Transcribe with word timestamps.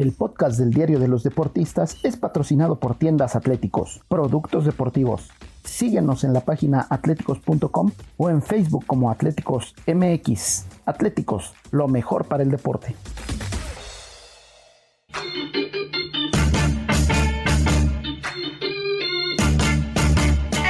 El 0.00 0.12
podcast 0.12 0.58
del 0.58 0.70
Diario 0.70 0.98
de 0.98 1.08
los 1.08 1.24
Deportistas 1.24 1.98
es 2.02 2.16
patrocinado 2.16 2.80
por 2.80 2.94
Tiendas 2.94 3.36
Atléticos, 3.36 4.00
Productos 4.08 4.64
Deportivos. 4.64 5.28
Síguenos 5.62 6.24
en 6.24 6.32
la 6.32 6.40
página 6.40 6.86
atléticos.com 6.88 7.90
o 8.16 8.30
en 8.30 8.40
Facebook 8.40 8.86
como 8.86 9.10
Atléticos 9.10 9.74
MX. 9.86 10.64
Atléticos, 10.86 11.52
lo 11.70 11.86
mejor 11.86 12.24
para 12.24 12.42
el 12.42 12.50
deporte. 12.50 12.96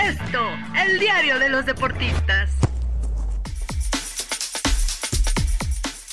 Esto, 0.08 0.40
el 0.76 0.98
diario 0.98 1.38
de 1.38 1.50
los 1.50 1.66
deportistas. 1.66 2.69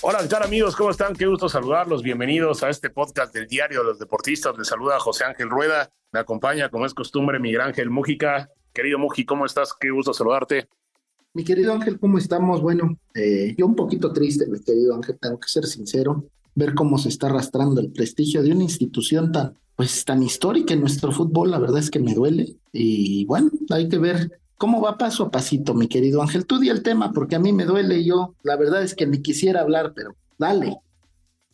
Hola, 0.09 0.19
¿qué 0.21 0.29
tal 0.29 0.43
amigos? 0.43 0.73
¿Cómo 0.73 0.89
están? 0.89 1.13
Qué 1.13 1.25
gusto 1.25 1.49
saludarlos. 1.49 2.01
Bienvenidos 2.01 2.63
a 2.63 2.69
este 2.69 2.89
podcast 2.89 3.33
del 3.33 3.45
Diario 3.45 3.79
de 3.79 3.87
los 3.87 3.99
Deportistas. 3.99 4.57
Les 4.57 4.65
saluda 4.65 4.97
José 5.01 5.25
Ángel 5.25 5.49
Rueda. 5.49 5.91
Me 6.13 6.21
acompaña, 6.21 6.69
como 6.69 6.85
es 6.85 6.93
costumbre, 6.93 7.39
Miguel 7.39 7.59
Ángel 7.59 7.89
Mújica. 7.89 8.49
Querido 8.71 8.99
Muji, 8.99 9.25
¿cómo 9.25 9.45
estás? 9.45 9.73
Qué 9.77 9.91
gusto 9.91 10.13
saludarte. 10.13 10.69
Mi 11.33 11.43
querido 11.43 11.73
Ángel, 11.73 11.99
¿cómo 11.99 12.17
estamos? 12.19 12.61
Bueno, 12.61 12.97
eh, 13.15 13.53
yo 13.57 13.65
un 13.65 13.75
poquito 13.75 14.13
triste, 14.13 14.47
mi 14.47 14.61
querido 14.61 14.95
Ángel, 14.95 15.17
tengo 15.19 15.41
que 15.41 15.49
ser 15.49 15.65
sincero, 15.65 16.23
ver 16.55 16.73
cómo 16.73 16.97
se 16.97 17.09
está 17.09 17.27
arrastrando 17.27 17.81
el 17.81 17.91
prestigio 17.91 18.41
de 18.41 18.53
una 18.53 18.63
institución 18.63 19.33
tan, 19.33 19.57
pues, 19.75 20.05
tan 20.05 20.23
histórica 20.23 20.73
en 20.73 20.79
nuestro 20.79 21.11
fútbol, 21.11 21.51
la 21.51 21.59
verdad 21.59 21.79
es 21.79 21.91
que 21.91 21.99
me 21.99 22.13
duele. 22.13 22.55
Y 22.71 23.25
bueno, 23.25 23.51
hay 23.71 23.89
que 23.89 23.97
ver 23.97 24.39
cómo 24.57 24.81
va 24.81 24.97
paso 24.97 25.25
a 25.25 25.31
pasito, 25.31 25.73
mi 25.73 25.87
querido 25.87 26.21
Ángel. 26.21 26.45
Tú 26.45 26.59
di 26.59 26.69
el 26.69 26.83
tema, 26.83 27.11
porque 27.11 27.35
a 27.35 27.39
mí 27.39 27.53
me 27.53 27.65
duele 27.65 28.03
yo, 28.03 28.35
la 28.43 28.55
verdad 28.55 28.83
es 28.83 28.95
que 28.95 29.07
me 29.07 29.21
quisiera 29.21 29.61
hablar, 29.61 29.93
pero 29.95 30.15
dale 30.37 30.77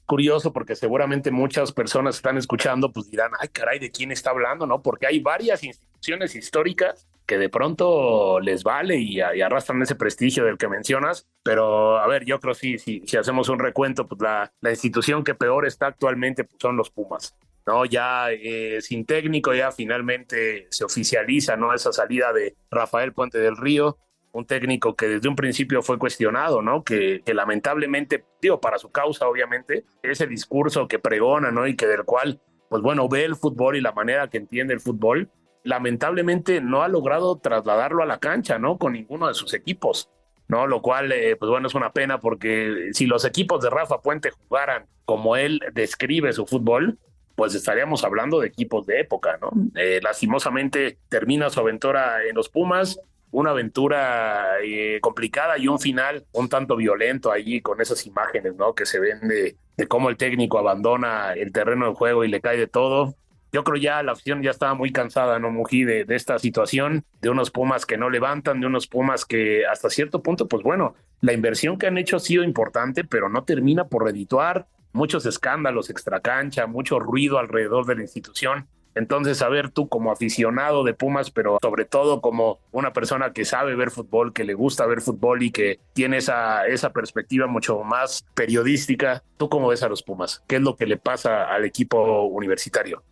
curioso 0.05 0.51
porque 0.51 0.75
seguramente 0.75 1.31
muchas 1.31 1.71
personas 1.71 2.17
están 2.17 2.37
escuchando, 2.37 2.91
pues 2.91 3.09
dirán, 3.09 3.31
ay 3.39 3.47
caray, 3.47 3.79
¿de 3.79 3.89
quién 3.89 4.11
está 4.11 4.31
hablando? 4.31 4.67
¿No? 4.67 4.81
Porque 4.81 5.07
hay 5.07 5.19
varias 5.19 5.63
instituciones 5.63 6.35
históricas 6.35 7.07
que 7.25 7.37
de 7.37 7.49
pronto 7.49 8.39
les 8.39 8.63
vale 8.63 8.97
y, 8.97 9.21
arrastran 9.21 9.81
ese 9.81 9.95
prestigio 9.95 10.45
del 10.45 10.57
que 10.57 10.67
mencionas, 10.67 11.27
pero 11.43 11.97
a 11.97 12.07
ver, 12.07 12.25
yo 12.25 12.39
creo 12.39 12.53
que 12.53 12.77
sí, 12.77 13.01
si 13.05 13.17
hacemos 13.17 13.49
un 13.49 13.59
recuento, 13.59 14.07
pues 14.07 14.21
la, 14.21 14.51
la 14.61 14.69
institución 14.71 15.23
que 15.23 15.35
peor 15.35 15.65
está 15.65 15.87
actualmente 15.87 16.43
pues, 16.43 16.57
son 16.61 16.77
los 16.77 16.89
Pumas. 16.89 17.35
¿no? 17.65 17.85
Ya 17.85 18.31
eh, 18.31 18.81
sin 18.81 19.05
técnico, 19.05 19.53
ya 19.53 19.71
finalmente 19.71 20.67
se 20.69 20.83
oficializa, 20.83 21.55
¿no? 21.55 21.73
Esa 21.73 21.93
salida 21.93 22.33
de 22.33 22.55
Rafael 22.69 23.13
Puente 23.13 23.39
del 23.39 23.57
Río, 23.57 23.97
un 24.31 24.45
técnico 24.45 24.95
que 24.95 25.07
desde 25.07 25.29
un 25.29 25.35
principio 25.35 25.81
fue 25.81 25.99
cuestionado, 25.99 26.61
¿no? 26.61 26.83
Que, 26.83 27.21
que, 27.25 27.33
lamentablemente, 27.33 28.25
digo, 28.41 28.59
para 28.59 28.77
su 28.77 28.91
causa, 28.91 29.27
obviamente, 29.27 29.85
ese 30.01 30.27
discurso 30.27 30.87
que 30.87 30.99
pregona, 30.99 31.51
¿no? 31.51 31.67
Y 31.67 31.75
que 31.75 31.87
del 31.87 32.03
cual, 32.03 32.41
pues 32.69 32.81
bueno, 32.81 33.07
ve 33.07 33.25
el 33.25 33.35
fútbol 33.35 33.77
y 33.77 33.81
la 33.81 33.91
manera 33.91 34.29
que 34.29 34.37
entiende 34.37 34.73
el 34.73 34.79
fútbol, 34.79 35.29
lamentablemente 35.63 36.61
no 36.61 36.83
ha 36.83 36.87
logrado 36.87 37.37
trasladarlo 37.37 38.03
a 38.03 38.05
la 38.05 38.19
cancha, 38.19 38.59
¿no? 38.59 38.77
Con 38.77 38.93
ninguno 38.93 39.27
de 39.27 39.33
sus 39.33 39.53
equipos, 39.53 40.09
¿no? 40.47 40.67
Lo 40.67 40.81
cual, 40.81 41.11
eh, 41.11 41.35
pues 41.35 41.49
bueno, 41.49 41.67
es 41.67 41.75
una 41.75 41.91
pena 41.91 42.19
porque 42.19 42.89
si 42.93 43.05
los 43.05 43.25
equipos 43.25 43.61
de 43.63 43.69
Rafa 43.69 44.01
Puente 44.01 44.31
jugaran 44.31 44.85
como 45.05 45.35
él 45.35 45.61
describe 45.73 46.33
su 46.33 46.45
fútbol, 46.45 46.97
pues 47.35 47.55
estaríamos 47.55 48.03
hablando 48.03 48.39
de 48.39 48.47
equipos 48.47 48.85
de 48.85 48.99
época, 48.99 49.37
¿no? 49.41 49.51
Eh, 49.75 49.99
lastimosamente 50.03 50.99
termina 51.09 51.49
su 51.49 51.59
aventura 51.59 52.23
en 52.23 52.35
los 52.35 52.49
Pumas, 52.49 52.99
una 53.31 53.49
aventura 53.49 54.59
eh, 54.63 54.99
complicada 55.01 55.57
y 55.57 55.67
un 55.67 55.79
final 55.79 56.23
un 56.33 56.47
tanto 56.47 56.75
violento 56.75 57.31
allí 57.31 57.61
con 57.61 57.81
esas 57.81 58.05
imágenes, 58.05 58.55
¿no? 58.55 58.75
Que 58.75 58.85
se 58.85 58.99
ven 58.99 59.27
de, 59.27 59.57
cómo 59.87 60.09
el 60.09 60.17
técnico 60.17 60.59
abandona 60.59 61.33
el 61.33 61.51
terreno 61.51 61.87
de 61.87 61.95
juego 61.95 62.23
y 62.23 62.27
le 62.27 62.41
cae 62.41 62.57
de 62.57 62.67
todo. 62.67 63.15
Yo 63.53 63.63
creo 63.63 63.79
ya 63.79 64.01
la 64.01 64.13
afición 64.13 64.41
ya 64.41 64.49
estaba 64.49 64.73
muy 64.73 64.91
cansada, 64.91 65.37
¿no, 65.37 65.51
Mují, 65.51 65.83
de, 65.83 66.05
de 66.05 66.15
esta 66.15 66.39
situación, 66.39 67.05
de 67.21 67.29
unos 67.29 67.51
Pumas 67.51 67.85
que 67.85 67.97
no 67.97 68.09
levantan, 68.09 68.59
de 68.59 68.65
unos 68.65 68.87
Pumas 68.87 69.25
que 69.25 69.63
hasta 69.67 69.91
cierto 69.91 70.23
punto, 70.23 70.47
pues 70.47 70.63
bueno, 70.63 70.95
la 71.21 71.33
inversión 71.33 71.77
que 71.77 71.85
han 71.85 71.99
hecho 71.99 72.17
ha 72.17 72.19
sido 72.19 72.43
importante, 72.43 73.03
pero 73.03 73.29
no 73.29 73.43
termina 73.43 73.85
por 73.85 74.05
redituar. 74.05 74.65
Muchos 74.91 75.27
escándalos 75.27 75.91
extracancha, 75.91 76.65
mucho 76.65 76.99
ruido 76.99 77.37
alrededor 77.37 77.85
de 77.85 77.95
la 77.95 78.01
institución. 78.01 78.67
Entonces, 78.95 79.41
a 79.41 79.49
ver, 79.49 79.69
tú 79.69 79.87
como 79.87 80.11
aficionado 80.11 80.83
de 80.83 80.93
Pumas, 80.93 81.31
pero 81.31 81.57
sobre 81.61 81.85
todo 81.85 82.21
como 82.21 82.59
una 82.71 82.91
persona 82.91 83.33
que 83.33 83.45
sabe 83.45 83.75
ver 83.75 83.91
fútbol, 83.91 84.33
que 84.33 84.43
le 84.43 84.53
gusta 84.53 84.85
ver 84.85 85.01
fútbol 85.01 85.43
y 85.43 85.51
que 85.51 85.79
tiene 85.93 86.17
esa, 86.17 86.65
esa 86.67 86.91
perspectiva 86.91 87.47
mucho 87.47 87.83
más 87.83 88.25
periodística, 88.33 89.23
¿tú 89.37 89.47
cómo 89.49 89.67
ves 89.67 89.83
a 89.83 89.89
los 89.89 90.01
Pumas? 90.01 90.43
¿Qué 90.47 90.57
es 90.57 90.61
lo 90.61 90.75
que 90.75 90.87
le 90.87 90.97
pasa 90.97 91.45
al 91.45 91.65
equipo 91.65 92.23
universitario? 92.23 93.03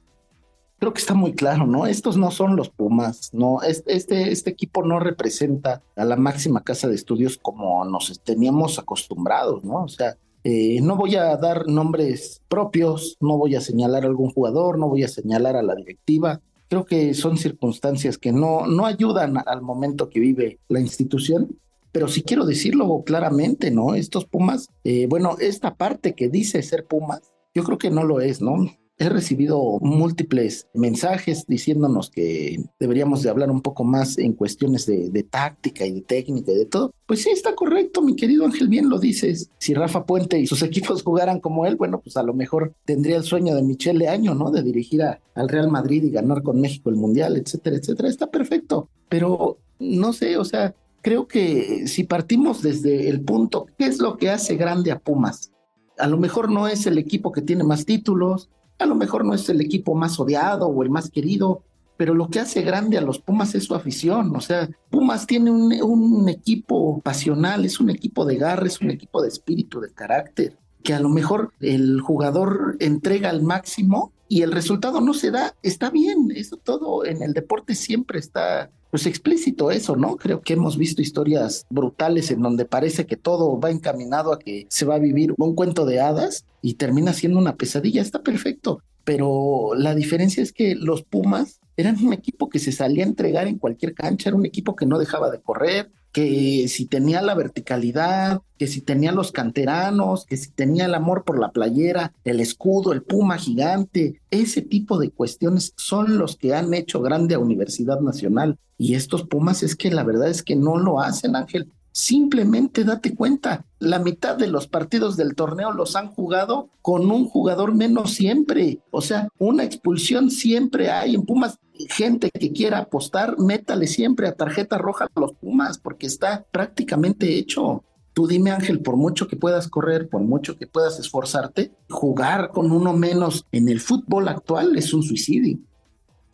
Creo 0.81 0.94
que 0.94 1.00
está 1.00 1.14
muy 1.14 1.34
claro, 1.34 1.68
¿no? 1.68 1.86
Estos 1.86 2.18
no 2.18 2.31
son 2.31 2.56
los 2.56 2.69
Pumas, 2.69 3.30
¿no? 3.34 3.62
Este, 3.62 4.31
este, 4.31 4.50
equipo 4.50 4.84
no 4.84 5.00
representa 5.00 5.84
a 5.96 6.06
la 6.06 6.16
máxima 6.16 6.64
casa 6.64 6.88
de 6.88 6.96
estudios 6.96 7.38
como 7.38 7.86
nos 7.86 8.19
teníamos 8.24 8.80
acostumbrados, 8.80 9.64
¿no? 9.64 9.84
O 9.84 9.88
sea, 9.88 10.18
eh, 10.44 10.81
no 10.81 10.96
voy 10.96 11.18
a 11.18 11.38
dar 11.38 11.68
nombres 11.68 12.41
propios, 12.47 13.16
no 13.20 13.38
voy 13.38 13.53
a 13.53 13.62
señalar 13.62 14.06
a 14.06 14.08
algún 14.08 14.31
jugador, 14.31 14.80
no 14.80 14.90
voy 14.90 15.03
a 15.03 15.08
señalar 15.08 15.56
a 15.56 15.62
la 15.62 15.75
directiva. 15.75 16.41
Creo 16.68 16.84
que 16.84 17.14
son 17.14 17.38
circunstancias 17.38 18.18
que 18.18 18.31
no, 18.31 18.66
no 18.66 18.88
ayudan 18.88 19.38
al 19.46 19.62
momento 19.62 20.09
que 20.09 20.20
vive 20.20 20.58
la 20.68 20.80
institución, 20.80 21.59
pero 21.91 22.08
sí 22.08 22.24
quiero 22.24 22.44
decirlo 22.44 23.03
claramente, 23.06 23.70
¿no? 23.70 23.94
Estos 23.94 24.25
Pumas, 24.25 24.72
eh, 24.84 25.06
bueno, 25.08 25.36
esta 25.40 25.75
parte 25.75 26.16
que 26.16 26.28
dice 26.28 26.64
ser 26.64 26.88
Pumas, 26.88 27.22
yo 27.53 27.64
creo 27.64 27.78
que 27.78 27.91
no 27.91 28.03
lo 28.03 28.20
es, 28.20 28.41
¿no? 28.41 28.66
He 29.02 29.10
recibido 29.10 29.80
múltiples 29.82 30.68
mensajes 30.76 31.48
diciéndonos 31.48 32.12
que 32.12 32.64
deberíamos 32.80 33.24
de 33.24 33.32
hablar 33.32 33.50
un 33.50 33.64
poco 33.64 33.84
más 33.84 34.20
en 34.20 34.34
cuestiones 34.34 34.86
de, 34.86 35.26
táctica 35.28 35.88
y 35.88 35.92
de 35.92 36.02
técnica 36.02 36.52
y 36.52 36.56
de 36.56 36.66
todo. 36.68 36.94
Pues 37.08 37.24
sí, 37.24 37.32
está 37.32 37.56
correcto, 37.56 38.04
mi 38.04 38.16
querido 38.16 38.46
Ángel, 38.46 38.68
bien 38.68 38.90
lo 38.90 39.00
dices. 39.00 39.50
Si 39.58 39.74
Rafa 39.74 40.06
Puente 40.06 40.38
y 40.38 40.46
sus 40.46 40.62
equipos 40.62 41.02
jugaran 41.02 41.40
como 41.40 41.66
él, 41.66 41.78
bueno, 41.78 42.00
pues 42.00 42.16
a 42.16 42.22
lo 42.22 42.36
mejor 42.36 42.76
tendría 42.86 43.18
el 43.18 43.24
sueño 43.24 43.56
de 43.56 43.64
Michele 43.64 44.08
Año, 44.08 44.36
¿no? 44.36 44.52
De 44.52 44.62
dirigir 44.62 45.02
al 45.02 45.50
Real 45.50 45.72
Madrid 45.72 46.04
y 46.04 46.12
ganar 46.12 46.44
con 46.44 46.62
México 46.62 46.92
el 46.92 46.96
Mundial, 46.96 47.38
etcétera, 47.38 47.78
etcétera. 47.78 48.08
Está 48.08 48.30
perfecto. 48.30 48.88
Pero 49.10 49.58
no 49.80 50.14
sé, 50.14 50.38
o 50.38 50.46
sea, 50.46 50.76
creo 51.02 51.28
que 51.28 51.88
si 51.88 52.04
partimos 52.04 52.62
desde 52.62 53.10
el 53.10 53.22
punto, 53.22 53.66
¿qué 53.80 53.88
es 53.88 54.00
lo 54.00 54.18
que 54.18 54.30
hace 54.30 54.58
grande 54.58 54.92
a 54.92 55.00
Pumas? 55.00 55.52
A 55.98 56.08
lo 56.08 56.20
mejor 56.20 56.52
no 56.52 56.68
es 56.68 56.86
el 56.86 57.00
equipo 57.00 57.32
que 57.32 57.42
tiene 57.42 57.64
más 57.64 57.86
títulos, 57.86 58.52
a 58.81 58.86
lo 58.86 58.96
mejor 58.96 59.25
no 59.25 59.34
es 59.34 59.47
el 59.50 59.62
equipo 59.62 59.96
más 59.96 60.19
odiado 60.19 60.68
o 60.68 60.84
el 60.84 60.90
más 60.90 61.09
querido, 61.09 61.64
pero 61.97 62.16
lo 62.16 62.30
que 62.30 62.40
hace 62.40 62.64
grande 62.64 62.97
a 62.97 63.02
los 63.02 63.19
Pumas 63.19 63.53
es 63.53 63.66
su 63.66 63.75
afición. 63.75 64.36
O 64.36 64.42
sea, 64.42 64.68
Pumas 64.90 65.28
tiene 65.28 65.52
un, 65.52 66.28
equipo 66.30 67.00
pasional, 67.02 67.64
es 67.64 67.80
un 67.80 67.90
equipo 67.90 68.25
de 68.25 68.38
garra, 68.38 68.66
es 68.66 68.81
un 68.81 68.90
equipo 68.90 69.22
de 69.22 69.28
espíritu, 69.28 69.80
de 69.80 69.94
carácter, 69.94 70.58
que 70.84 70.96
a 70.96 71.00
lo 71.00 71.09
mejor 71.09 71.53
el 71.59 72.02
jugador 72.02 72.76
entrega 72.79 73.29
al 73.29 73.44
máximo 73.44 74.14
y 74.28 74.41
el 74.41 74.52
resultado 74.52 75.00
no 75.00 75.14
se 75.14 75.29
da. 75.29 75.53
Está 75.61 75.91
bien, 75.91 76.32
eso 76.34 76.58
todo 76.58 77.06
en 77.06 77.22
el 77.22 77.34
deporte 77.34 77.76
siempre 77.76 78.17
está 78.17 78.72
pues 78.91 79.05
explícito 79.05 79.72
eso, 79.72 79.96
¿no? 79.96 80.17
Creo 80.17 80.41
que 80.41 80.53
hemos 80.53 80.78
visto 80.78 81.02
historias 81.02 81.66
brutales 81.70 82.29
en 82.29 82.41
donde 82.41 82.66
parece 82.66 83.05
que 83.05 83.16
todo 83.16 83.59
va 83.59 83.72
encaminado 83.72 84.34
a 84.34 84.40
que 84.40 84.67
se 84.70 84.85
va 84.85 84.96
a 84.96 84.99
vivir 84.99 85.34
un 85.38 85.55
cuento 85.55 85.85
de 85.85 86.02
hadas 86.02 86.46
y 86.61 86.76
termina 86.76 87.14
siendo 87.14 87.40
una 87.40 87.55
pesadilla, 87.55 88.02
está 88.02 88.22
perfecto, 88.22 88.84
pero 89.03 89.72
la 89.76 89.96
diferencia 89.96 90.43
es 90.43 90.52
que 90.52 90.76
los 90.76 91.03
Pumas 91.03 91.61
eran 91.78 92.03
un 92.05 92.14
equipo 92.14 92.49
que 92.49 92.59
se 92.59 92.72
salía 92.72 93.05
a 93.05 93.08
entregar 93.08 93.47
en 93.47 93.58
cualquier 93.58 93.93
cancha, 93.93 94.29
era 94.29 94.38
un 94.38 94.46
equipo 94.46 94.76
que 94.76 94.85
no 94.85 94.99
dejaba 94.99 95.32
de 95.32 95.41
correr, 95.41 95.90
que 96.11 96.67
si 96.67 96.85
tenía 96.85 97.22
la 97.22 97.35
verticalidad, 97.35 98.41
que 98.58 98.67
si 98.67 98.81
tenía 98.81 99.11
los 99.11 99.31
canteranos, 99.31 100.25
que 100.25 100.37
si 100.37 100.52
tenía 100.52 100.85
el 100.85 100.93
amor 100.93 101.23
por 101.23 101.40
la 101.40 101.52
playera, 101.52 102.13
el 102.23 102.40
escudo, 102.40 102.91
el 102.91 103.03
puma 103.03 103.37
gigante, 103.37 104.22
ese 104.29 104.61
tipo 104.61 104.99
de 104.99 105.09
cuestiones 105.09 105.73
son 105.78 106.17
los 106.17 106.35
que 106.35 106.53
han 106.53 106.73
hecho 106.73 107.02
grande 107.02 107.35
a 107.35 107.40
Universidad 107.40 107.99
Nacional. 108.02 108.58
Y 108.78 108.96
estos 108.96 109.28
Pumas 109.28 109.61
es 109.61 109.75
que 109.75 109.91
la 109.91 110.03
verdad 110.03 110.29
es 110.29 110.41
que 110.41 110.55
no 110.55 110.78
lo 110.78 110.99
hacen, 110.99 111.35
Ángel. 111.35 111.72
Simplemente 111.91 112.84
date 112.84 113.13
cuenta, 113.13 113.66
la 113.79 113.99
mitad 113.99 114.37
de 114.37 114.47
los 114.47 114.67
partidos 114.67 115.17
del 115.17 115.35
torneo 115.35 115.72
los 115.72 115.96
han 115.96 116.08
jugado 116.08 116.69
con 116.81 117.11
un 117.11 117.28
jugador 117.28 117.75
menos 117.75 118.13
siempre. 118.13 118.79
O 118.90 119.02
sea, 119.02 119.28
una 119.37 119.66
expulsión 119.66 120.31
siempre 120.31 120.90
hay 120.90 121.16
en 121.16 121.23
Pumas. 121.23 121.59
Gente 121.90 122.32
que 122.32 122.52
quiera 122.52 122.80
apostar, 122.80 123.38
métale 123.40 123.88
siempre 123.88 124.28
a 124.28 124.36
tarjeta 124.36 124.78
roja 124.78 125.06
a 125.06 125.20
los 125.20 125.34
Pumas 125.34 125.78
porque 125.78 126.08
está 126.08 126.46
prácticamente 126.52 127.38
hecho. 127.38 127.84
Tú 128.14 128.28
dime, 128.28 128.52
Ángel, 128.52 128.82
por 128.82 128.98
mucho 128.98 129.28
que 129.28 129.38
puedas 129.38 129.68
correr, 129.70 130.10
por 130.10 130.22
mucho 130.22 130.58
que 130.58 130.68
puedas 130.68 131.00
esforzarte, 131.00 131.72
jugar 131.90 132.52
con 132.52 132.72
uno 132.72 132.94
menos 132.94 133.48
en 133.52 133.70
el 133.70 133.80
fútbol 133.80 134.28
actual 134.28 134.78
es 134.78 134.94
un 134.94 135.04
suicidio. 135.04 135.58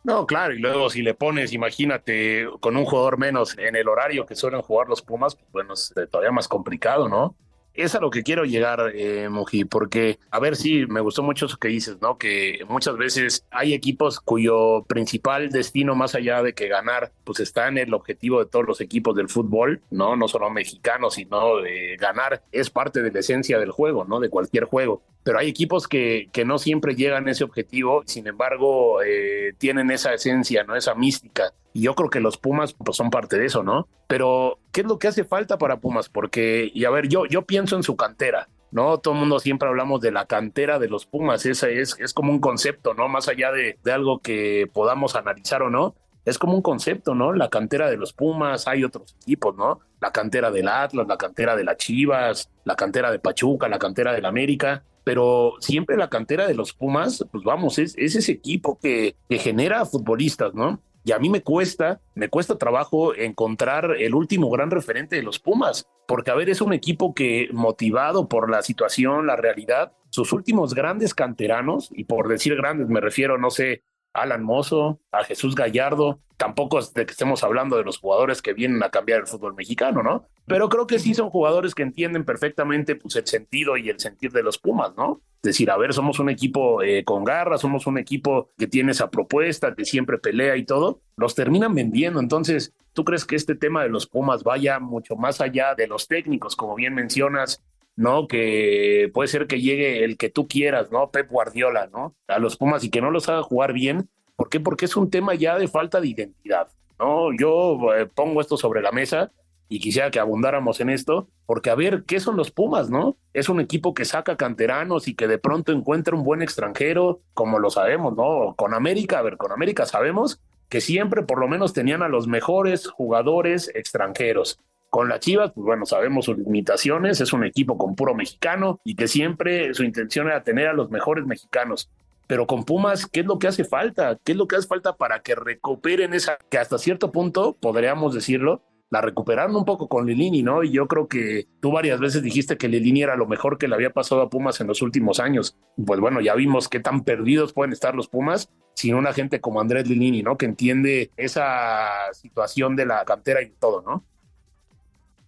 No, 0.04 0.26
claro, 0.26 0.54
y 0.54 0.60
luego 0.60 0.90
si 0.90 1.02
le 1.02 1.14
pones, 1.14 1.52
imagínate, 1.54 2.48
con 2.62 2.78
un 2.78 2.86
jugador 2.86 3.18
menos 3.18 3.58
en 3.58 3.76
el 3.76 3.90
horario 3.90 4.26
que 4.26 4.36
suelen 4.36 4.62
jugar 4.62 4.88
los 4.88 5.02
Pumas, 5.02 5.36
pues 5.36 5.52
bueno, 5.52 5.74
es 5.74 5.94
todavía 6.10 6.32
más 6.32 6.48
complicado, 6.48 7.10
¿no? 7.10 7.36
Es 7.78 7.96
a 7.96 8.00
lo 8.00 8.10
que 8.10 8.24
quiero 8.24 8.44
llegar, 8.44 8.92
eh, 8.94 9.30
Muji, 9.30 9.66
porque, 9.66 10.20
a 10.32 10.40
ver, 10.40 10.56
sí, 10.56 10.86
me 10.88 11.00
gustó 11.00 11.24
mucho 11.24 11.46
eso 11.46 11.58
que 11.58 11.70
dices, 11.70 12.02
¿no? 12.02 12.18
Que 12.18 12.66
muchas 12.68 12.98
veces 12.98 13.46
hay 13.52 13.74
equipos 13.74 14.20
cuyo 14.20 14.84
principal 14.88 15.50
destino, 15.50 15.96
más 15.96 16.16
allá 16.16 16.44
de 16.44 16.54
que 16.54 16.68
ganar, 16.68 17.12
pues 17.24 17.40
está 17.40 17.68
en 17.68 17.78
el 17.78 17.94
objetivo 17.94 18.40
de 18.40 18.50
todos 18.50 18.66
los 18.66 18.82
equipos 18.82 19.16
del 19.16 19.30
fútbol, 19.30 19.82
¿no? 19.92 20.16
No 20.16 20.28
solo 20.28 20.50
mexicanos, 20.50 21.14
sino 21.14 21.54
ganar 22.00 22.44
es 22.52 22.70
parte 22.70 23.02
de 23.02 23.12
la 23.12 23.20
esencia 23.20 23.60
del 23.60 23.72
juego, 23.72 24.06
¿no? 24.06 24.20
De 24.20 24.30
cualquier 24.30 24.66
juego 24.66 25.04
pero 25.28 25.40
hay 25.40 25.50
equipos 25.50 25.90
que, 25.90 26.30
que 26.32 26.46
no 26.46 26.58
siempre 26.58 26.96
llegan 26.96 27.28
a 27.28 27.32
ese 27.32 27.44
objetivo, 27.44 28.02
sin 28.06 28.28
embargo, 28.28 29.02
eh, 29.04 29.52
tienen 29.58 29.92
esa 29.92 30.14
esencia, 30.14 30.64
¿no? 30.64 30.74
Esa 30.74 30.96
mística. 30.96 31.52
Y 31.74 31.82
yo 31.82 31.96
creo 31.96 32.10
que 32.10 32.22
los 32.22 32.38
Pumas 32.38 32.74
pues, 32.74 32.96
son 32.96 33.10
parte 33.10 33.38
de 33.38 33.46
eso, 33.46 33.62
¿no? 33.62 33.90
Pero, 34.08 34.58
¿qué 34.78 34.82
es 34.82 34.88
lo 34.88 35.00
que 35.00 35.08
hace 35.08 35.24
falta 35.24 35.58
para 35.58 35.80
Pumas? 35.80 36.08
Porque, 36.08 36.70
y 36.72 36.86
a 36.86 36.92
ver, 36.92 37.08
yo, 37.08 37.26
yo 37.26 37.48
pienso 37.48 37.76
en 37.76 37.82
su 37.82 37.96
cantera. 37.96 38.48
¿no? 38.70 39.00
Todo 39.00 39.16
el 39.16 39.22
mundo 39.22 39.40
siempre 39.40 39.68
hablamos 39.68 40.02
de 40.02 40.12
la 40.12 40.28
cantera 40.28 40.78
de 40.78 40.88
los 40.88 41.08
Pumas, 41.08 41.48
esa 41.48 41.68
es, 41.68 41.96
es 42.00 42.14
como 42.14 42.32
un 42.32 42.40
concepto, 42.40 42.94
¿no? 42.94 43.08
Más 43.08 43.28
allá 43.28 43.52
de, 43.52 43.80
de, 43.84 43.92
algo 43.92 44.20
que 44.20 44.70
podamos 44.72 45.16
analizar 45.16 45.64
o 45.64 45.72
no, 45.72 45.96
es 46.26 46.38
como 46.38 46.54
un 46.54 46.62
concepto, 46.62 47.16
¿no? 47.16 47.34
La 47.34 47.50
cantera 47.50 47.90
de 47.90 47.98
los 47.98 48.14
Pumas, 48.14 48.68
hay 48.68 48.84
otros 48.84 49.16
equipos, 49.24 49.56
¿no? 49.56 49.80
La 50.00 50.12
cantera 50.12 50.52
del 50.52 50.68
Atlas, 50.68 51.08
la 51.08 51.18
cantera 51.18 51.56
de 51.56 51.64
las 51.64 51.78
Chivas, 51.78 52.52
la 52.64 52.76
cantera 52.76 53.10
de 53.10 53.18
Pachuca, 53.18 53.68
la 53.68 53.80
cantera 53.80 54.14
del 54.14 54.26
América, 54.26 54.84
pero 55.04 55.54
siempre 55.60 55.98
la 55.98 56.10
cantera 56.10 56.46
de 56.46 56.54
los 56.54 56.74
Pumas, 56.74 57.26
pues 57.32 57.44
vamos, 57.44 57.80
es, 57.80 57.96
ese 57.98 58.32
equipo 58.32 58.78
que, 58.78 59.16
que 59.28 59.40
genera 59.40 59.86
futbolistas, 59.86 60.54
¿no? 60.54 60.82
Y 61.08 61.14
a 61.14 61.20
mí 61.20 61.30
me 61.30 61.42
cuesta, 61.42 62.02
me 62.16 62.28
cuesta 62.28 62.58
trabajo 62.58 63.16
encontrar 63.16 63.96
el 63.98 64.14
último 64.14 64.50
gran 64.50 64.70
referente 64.70 65.16
de 65.16 65.24
los 65.24 65.40
Pumas, 65.40 65.88
porque 66.06 66.32
a 66.32 66.36
ver, 66.36 66.50
es 66.50 66.60
un 66.60 66.74
equipo 66.74 67.14
que 67.14 67.48
motivado 67.54 68.28
por 68.28 68.52
la 68.52 68.62
situación, 68.62 69.26
la 69.26 69.38
realidad, 69.38 69.94
sus 70.10 70.34
últimos 70.34 70.74
grandes 70.76 71.14
canteranos, 71.14 71.88
y 71.94 72.04
por 72.04 72.28
decir 72.28 72.58
grandes 72.58 72.90
me 72.90 73.00
refiero, 73.00 73.38
no 73.38 73.52
sé, 73.52 73.84
Alan 74.18 74.44
Mozo, 74.44 75.00
a 75.12 75.24
Jesús 75.24 75.56
Gallardo. 75.56 76.20
Tampoco 76.38 76.80
es 76.80 76.94
de 76.94 77.06
que 77.06 77.12
estemos 77.12 77.44
hablando 77.44 77.78
de 77.78 77.84
los 77.84 78.00
jugadores 78.00 78.42
que 78.42 78.54
vienen 78.54 78.84
a 78.84 78.90
cambiar 78.90 79.22
el 79.22 79.28
fútbol 79.28 79.56
mexicano, 79.56 80.04
¿no? 80.04 80.26
Pero 80.46 80.70
creo 80.70 80.88
que 80.88 81.00
sí 81.00 81.14
son 81.14 81.30
jugadores 81.30 81.76
que 81.76 81.84
entienden 81.84 82.26
perfectamente 82.26 82.96
pues, 82.96 83.16
el 83.16 83.28
sentido 83.28 83.78
y 83.78 83.90
el 83.90 84.00
sentir 84.00 84.32
de 84.32 84.44
los 84.44 84.58
Pumas, 84.58 84.96
¿no? 84.96 85.22
Es 85.38 85.54
decir, 85.54 85.70
a 85.70 85.78
ver, 85.78 85.94
somos 85.94 86.20
un 86.20 86.30
equipo 86.30 86.82
eh, 86.82 87.04
con 87.04 87.24
garra, 87.24 87.58
somos 87.58 87.86
un 87.86 87.98
equipo 87.98 88.50
que 88.58 88.68
tiene 88.68 88.92
esa 88.92 89.10
propuesta, 89.10 89.76
que 89.76 89.86
siempre 89.86 90.18
pelea 90.18 90.58
y 90.58 90.66
todo. 90.66 91.02
Los 91.16 91.36
terminan 91.36 91.76
vendiendo. 91.76 92.20
Entonces, 92.20 92.74
¿tú 92.94 93.04
crees 93.04 93.24
que 93.24 93.36
este 93.36 93.56
tema 93.56 93.84
de 93.84 93.90
los 93.90 94.08
Pumas 94.08 94.44
vaya 94.44 94.80
mucho 94.80 95.16
más 95.16 95.42
allá 95.42 95.76
de 95.76 95.88
los 95.88 96.08
técnicos, 96.08 96.56
como 96.56 96.76
bien 96.76 96.96
mencionas, 96.96 97.64
¿no? 97.98 98.28
Que 98.28 99.12
puede 99.14 99.28
ser 99.28 99.48
que 99.48 99.60
llegue 99.60 100.06
el 100.06 100.16
que 100.18 100.30
tú 100.30 100.48
quieras, 100.48 100.92
¿no? 100.92 101.12
Pep 101.12 101.30
Guardiola, 101.30 101.88
¿no? 101.88 102.16
A 102.28 102.40
los 102.40 102.56
Pumas 102.56 102.84
y 102.86 102.90
que 102.90 103.02
no 103.02 103.12
los 103.12 103.28
haga 103.28 103.44
jugar 103.44 103.74
bien. 103.74 104.08
¿Por 104.38 104.50
qué? 104.50 104.62
Porque 104.62 104.86
es 104.86 104.96
un 104.96 105.10
tema 105.10 105.34
ya 105.34 105.58
de 105.58 105.68
falta 105.68 106.00
de 106.00 106.08
identidad, 106.08 106.70
¿no? 107.00 107.36
Yo 107.38 107.94
eh, 107.96 108.06
pongo 108.06 108.40
esto 108.40 108.56
sobre 108.56 108.82
la 108.82 108.92
mesa 108.92 109.32
y 109.68 109.80
quisiera 109.80 110.12
que 110.12 110.20
abundáramos 110.20 110.80
en 110.80 110.90
esto, 110.90 111.28
porque 111.46 111.70
a 111.70 111.76
ver, 111.76 112.04
¿qué 112.06 112.20
son 112.20 112.38
los 112.38 112.52
Pumas, 112.52 112.90
no? 112.90 113.18
Es 113.34 113.50
un 113.50 113.60
equipo 113.60 113.94
que 113.94 114.06
saca 114.06 114.38
canteranos 114.38 115.08
y 115.08 115.16
que 115.16 115.28
de 115.28 115.40
pronto 115.40 115.72
encuentra 115.72 116.16
un 116.16 116.24
buen 116.24 116.42
extranjero, 116.42 117.20
como 117.34 117.60
lo 117.60 117.70
sabemos, 117.70 118.16
¿no? 118.16 118.56
Con 118.56 118.74
América, 118.74 119.20
a 119.20 119.24
ver, 119.24 119.38
con 119.38 119.52
América 119.52 119.86
sabemos 119.86 120.40
que 120.70 120.82
siempre 120.82 121.24
por 121.24 121.40
lo 121.40 121.48
menos 121.48 121.74
tenían 121.74 122.04
a 122.04 122.10
los 122.10 122.28
mejores 122.28 122.88
jugadores 122.88 123.72
extranjeros. 123.74 124.60
Con 124.90 125.10
la 125.10 125.20
Chivas, 125.20 125.52
pues 125.54 125.66
bueno, 125.66 125.86
sabemos 125.86 126.26
sus 126.26 126.38
limitaciones, 126.38 127.20
es 127.20 127.34
un 127.34 127.44
equipo 127.44 127.78
con 127.78 127.96
puro 127.96 128.16
mexicano 128.16 128.80
y 128.84 128.96
que 128.96 129.08
siempre 129.08 129.74
su 129.74 129.84
intención 129.84 130.28
era 130.28 130.44
tener 130.44 130.68
a 130.68 130.74
los 130.74 130.90
mejores 130.90 131.26
mexicanos. 131.26 131.90
Pero 132.28 132.46
con 132.46 132.64
Pumas, 132.66 133.06
¿qué 133.06 133.22
es 133.22 133.26
lo 133.26 133.40
que 133.40 133.48
hace 133.48 133.64
falta? 133.64 134.18
¿Qué 134.24 134.34
es 134.34 134.38
lo 134.38 134.48
que 134.48 134.58
hace 134.58 134.68
falta 134.68 134.96
para 134.96 135.22
que 135.22 135.36
recuperen 135.36 136.14
esa, 136.14 136.38
que 136.50 136.58
hasta 136.58 136.78
cierto 136.78 137.12
punto, 137.12 137.58
podríamos 137.60 138.14
decirlo, 138.14 138.64
la 138.90 139.02
recuperaron 139.02 139.56
un 139.56 139.66
poco 139.66 139.88
con 139.88 140.06
Lilini, 140.06 140.44
¿no? 140.44 140.64
Y 140.64 140.72
yo 140.72 140.88
creo 140.88 141.08
que 141.08 141.48
tú 141.62 141.72
varias 141.72 142.00
veces 142.00 142.24
dijiste 142.24 142.58
que 142.58 142.70
Lilini 142.70 143.04
era 143.04 143.18
lo 143.18 143.28
mejor 143.28 143.58
que 143.58 143.68
le 143.68 143.76
había 143.76 143.90
pasado 143.90 144.22
a 144.22 144.30
Pumas 144.30 144.62
en 144.62 144.68
los 144.68 144.82
últimos 144.82 145.20
años. 145.20 145.58
Pues 145.86 146.00
bueno, 146.00 146.22
ya 146.22 146.36
vimos 146.36 146.70
qué 146.70 146.80
tan 146.80 147.04
perdidos 147.04 147.54
pueden 147.54 147.74
estar 147.74 147.96
los 147.96 148.08
Pumas 148.08 148.50
sin 148.76 148.96
una 148.96 149.12
gente 149.12 149.42
como 149.42 149.60
Andrés 149.60 149.90
Lilini, 149.90 150.24
¿no? 150.24 150.38
Que 150.38 150.46
entiende 150.46 151.12
esa 151.18 152.14
situación 152.14 152.76
de 152.76 152.86
la 152.86 153.04
cantera 153.06 153.42
y 153.42 153.50
todo, 153.50 153.82
¿no? 153.82 154.06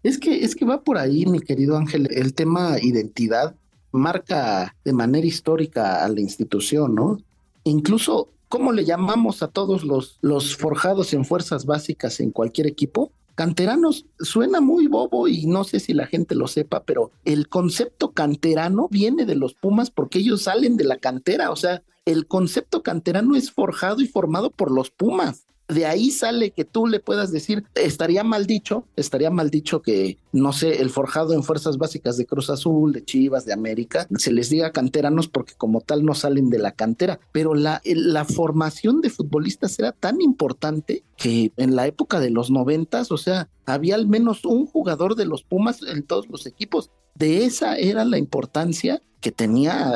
Es 0.04 0.18
que, 0.18 0.44
es 0.44 0.56
que 0.56 0.66
va 0.66 0.82
por 0.82 0.98
ahí, 0.98 1.26
mi 1.26 1.40
querido 1.40 1.78
Ángel, 1.78 2.08
el 2.12 2.34
tema 2.34 2.78
identidad 2.82 3.56
marca 3.92 4.76
de 4.86 4.94
manera 4.94 5.26
histórica 5.26 6.04
a 6.06 6.10
la 6.10 6.22
institución, 6.22 6.96
¿no? 6.96 7.20
Incluso, 7.64 8.30
¿cómo 8.48 8.72
le 8.72 8.86
llamamos 8.86 9.44
a 9.44 9.48
todos 9.48 9.84
los, 9.84 10.18
los 10.22 10.56
forjados 10.56 11.14
en 11.14 11.26
fuerzas 11.26 11.66
básicas 11.66 12.20
en 12.20 12.32
cualquier 12.32 12.68
equipo? 12.68 13.12
Canteranos 13.36 14.06
suena 14.20 14.62
muy 14.62 14.88
bobo 14.88 15.28
y 15.28 15.46
no 15.46 15.64
sé 15.64 15.80
si 15.80 15.94
la 15.94 16.08
gente 16.08 16.36
lo 16.36 16.48
sepa, 16.48 16.84
pero 16.84 17.12
el 17.26 17.48
concepto 17.48 18.12
canterano 18.12 18.88
viene 18.90 19.26
de 19.26 19.36
los 19.36 19.54
Pumas 19.54 19.92
porque 19.92 20.20
ellos 20.20 20.44
salen 20.44 20.78
de 20.78 20.84
la 20.84 20.98
cantera, 20.98 21.52
o 21.52 21.56
sea, 21.56 21.82
el 22.06 22.28
concepto 22.28 22.84
canterano 22.84 23.36
es 23.36 23.52
forjado 23.52 24.02
y 24.02 24.08
formado 24.08 24.50
por 24.50 24.72
los 24.72 24.92
Pumas 24.92 25.46
de 25.70 25.86
ahí 25.86 26.10
sale 26.10 26.52
que 26.52 26.66
tú 26.66 26.88
le 26.88 27.00
puedas 27.00 27.32
decir, 27.32 27.64
estaría 27.76 28.24
mal 28.24 28.48
dicho, 28.48 28.86
estaría 28.96 29.30
mal 29.30 29.52
dicho 29.52 29.82
que, 29.82 30.18
no 30.34 30.52
sé, 30.52 30.82
el 30.82 30.90
forjado 30.90 31.34
en 31.34 31.44
fuerzas 31.44 31.78
básicas 31.78 32.18
de 32.18 32.26
Cruz 32.26 32.50
Azul, 32.50 32.92
de 32.92 33.06
Chivas, 33.06 33.46
de 33.46 33.54
América, 33.54 34.08
se 34.18 34.32
les 34.32 34.50
diga 34.50 34.72
canteranos 34.72 35.28
porque 35.28 35.54
como 35.54 35.82
tal 35.82 36.04
no 36.04 36.16
salen 36.16 36.50
de 36.50 36.58
la 36.58 36.72
cantera, 36.72 37.20
pero 37.32 37.54
la, 37.54 37.82
la 37.86 38.26
formación 38.26 39.02
de 39.02 39.12
futbolistas 39.12 39.78
era 39.78 39.92
tan 39.92 40.22
importante 40.22 41.04
que 41.16 41.54
en 41.56 41.76
la 41.76 41.86
época 41.86 42.20
de 42.20 42.32
los 42.32 42.50
noventas, 42.50 43.12
o 43.12 43.18
sea, 43.18 43.50
había 43.66 43.94
al 43.94 44.08
menos 44.08 44.46
un 44.46 44.66
jugador 44.66 45.16
de 45.16 45.26
los 45.26 45.44
Pumas 45.44 45.84
en 45.84 46.04
todos 46.04 46.28
los 46.30 46.48
equipos. 46.48 46.90
De 47.14 47.46
esa 47.46 47.78
era 47.78 48.06
la 48.06 48.18
importancia 48.18 49.02
que 49.20 49.32
tenía 49.32 49.94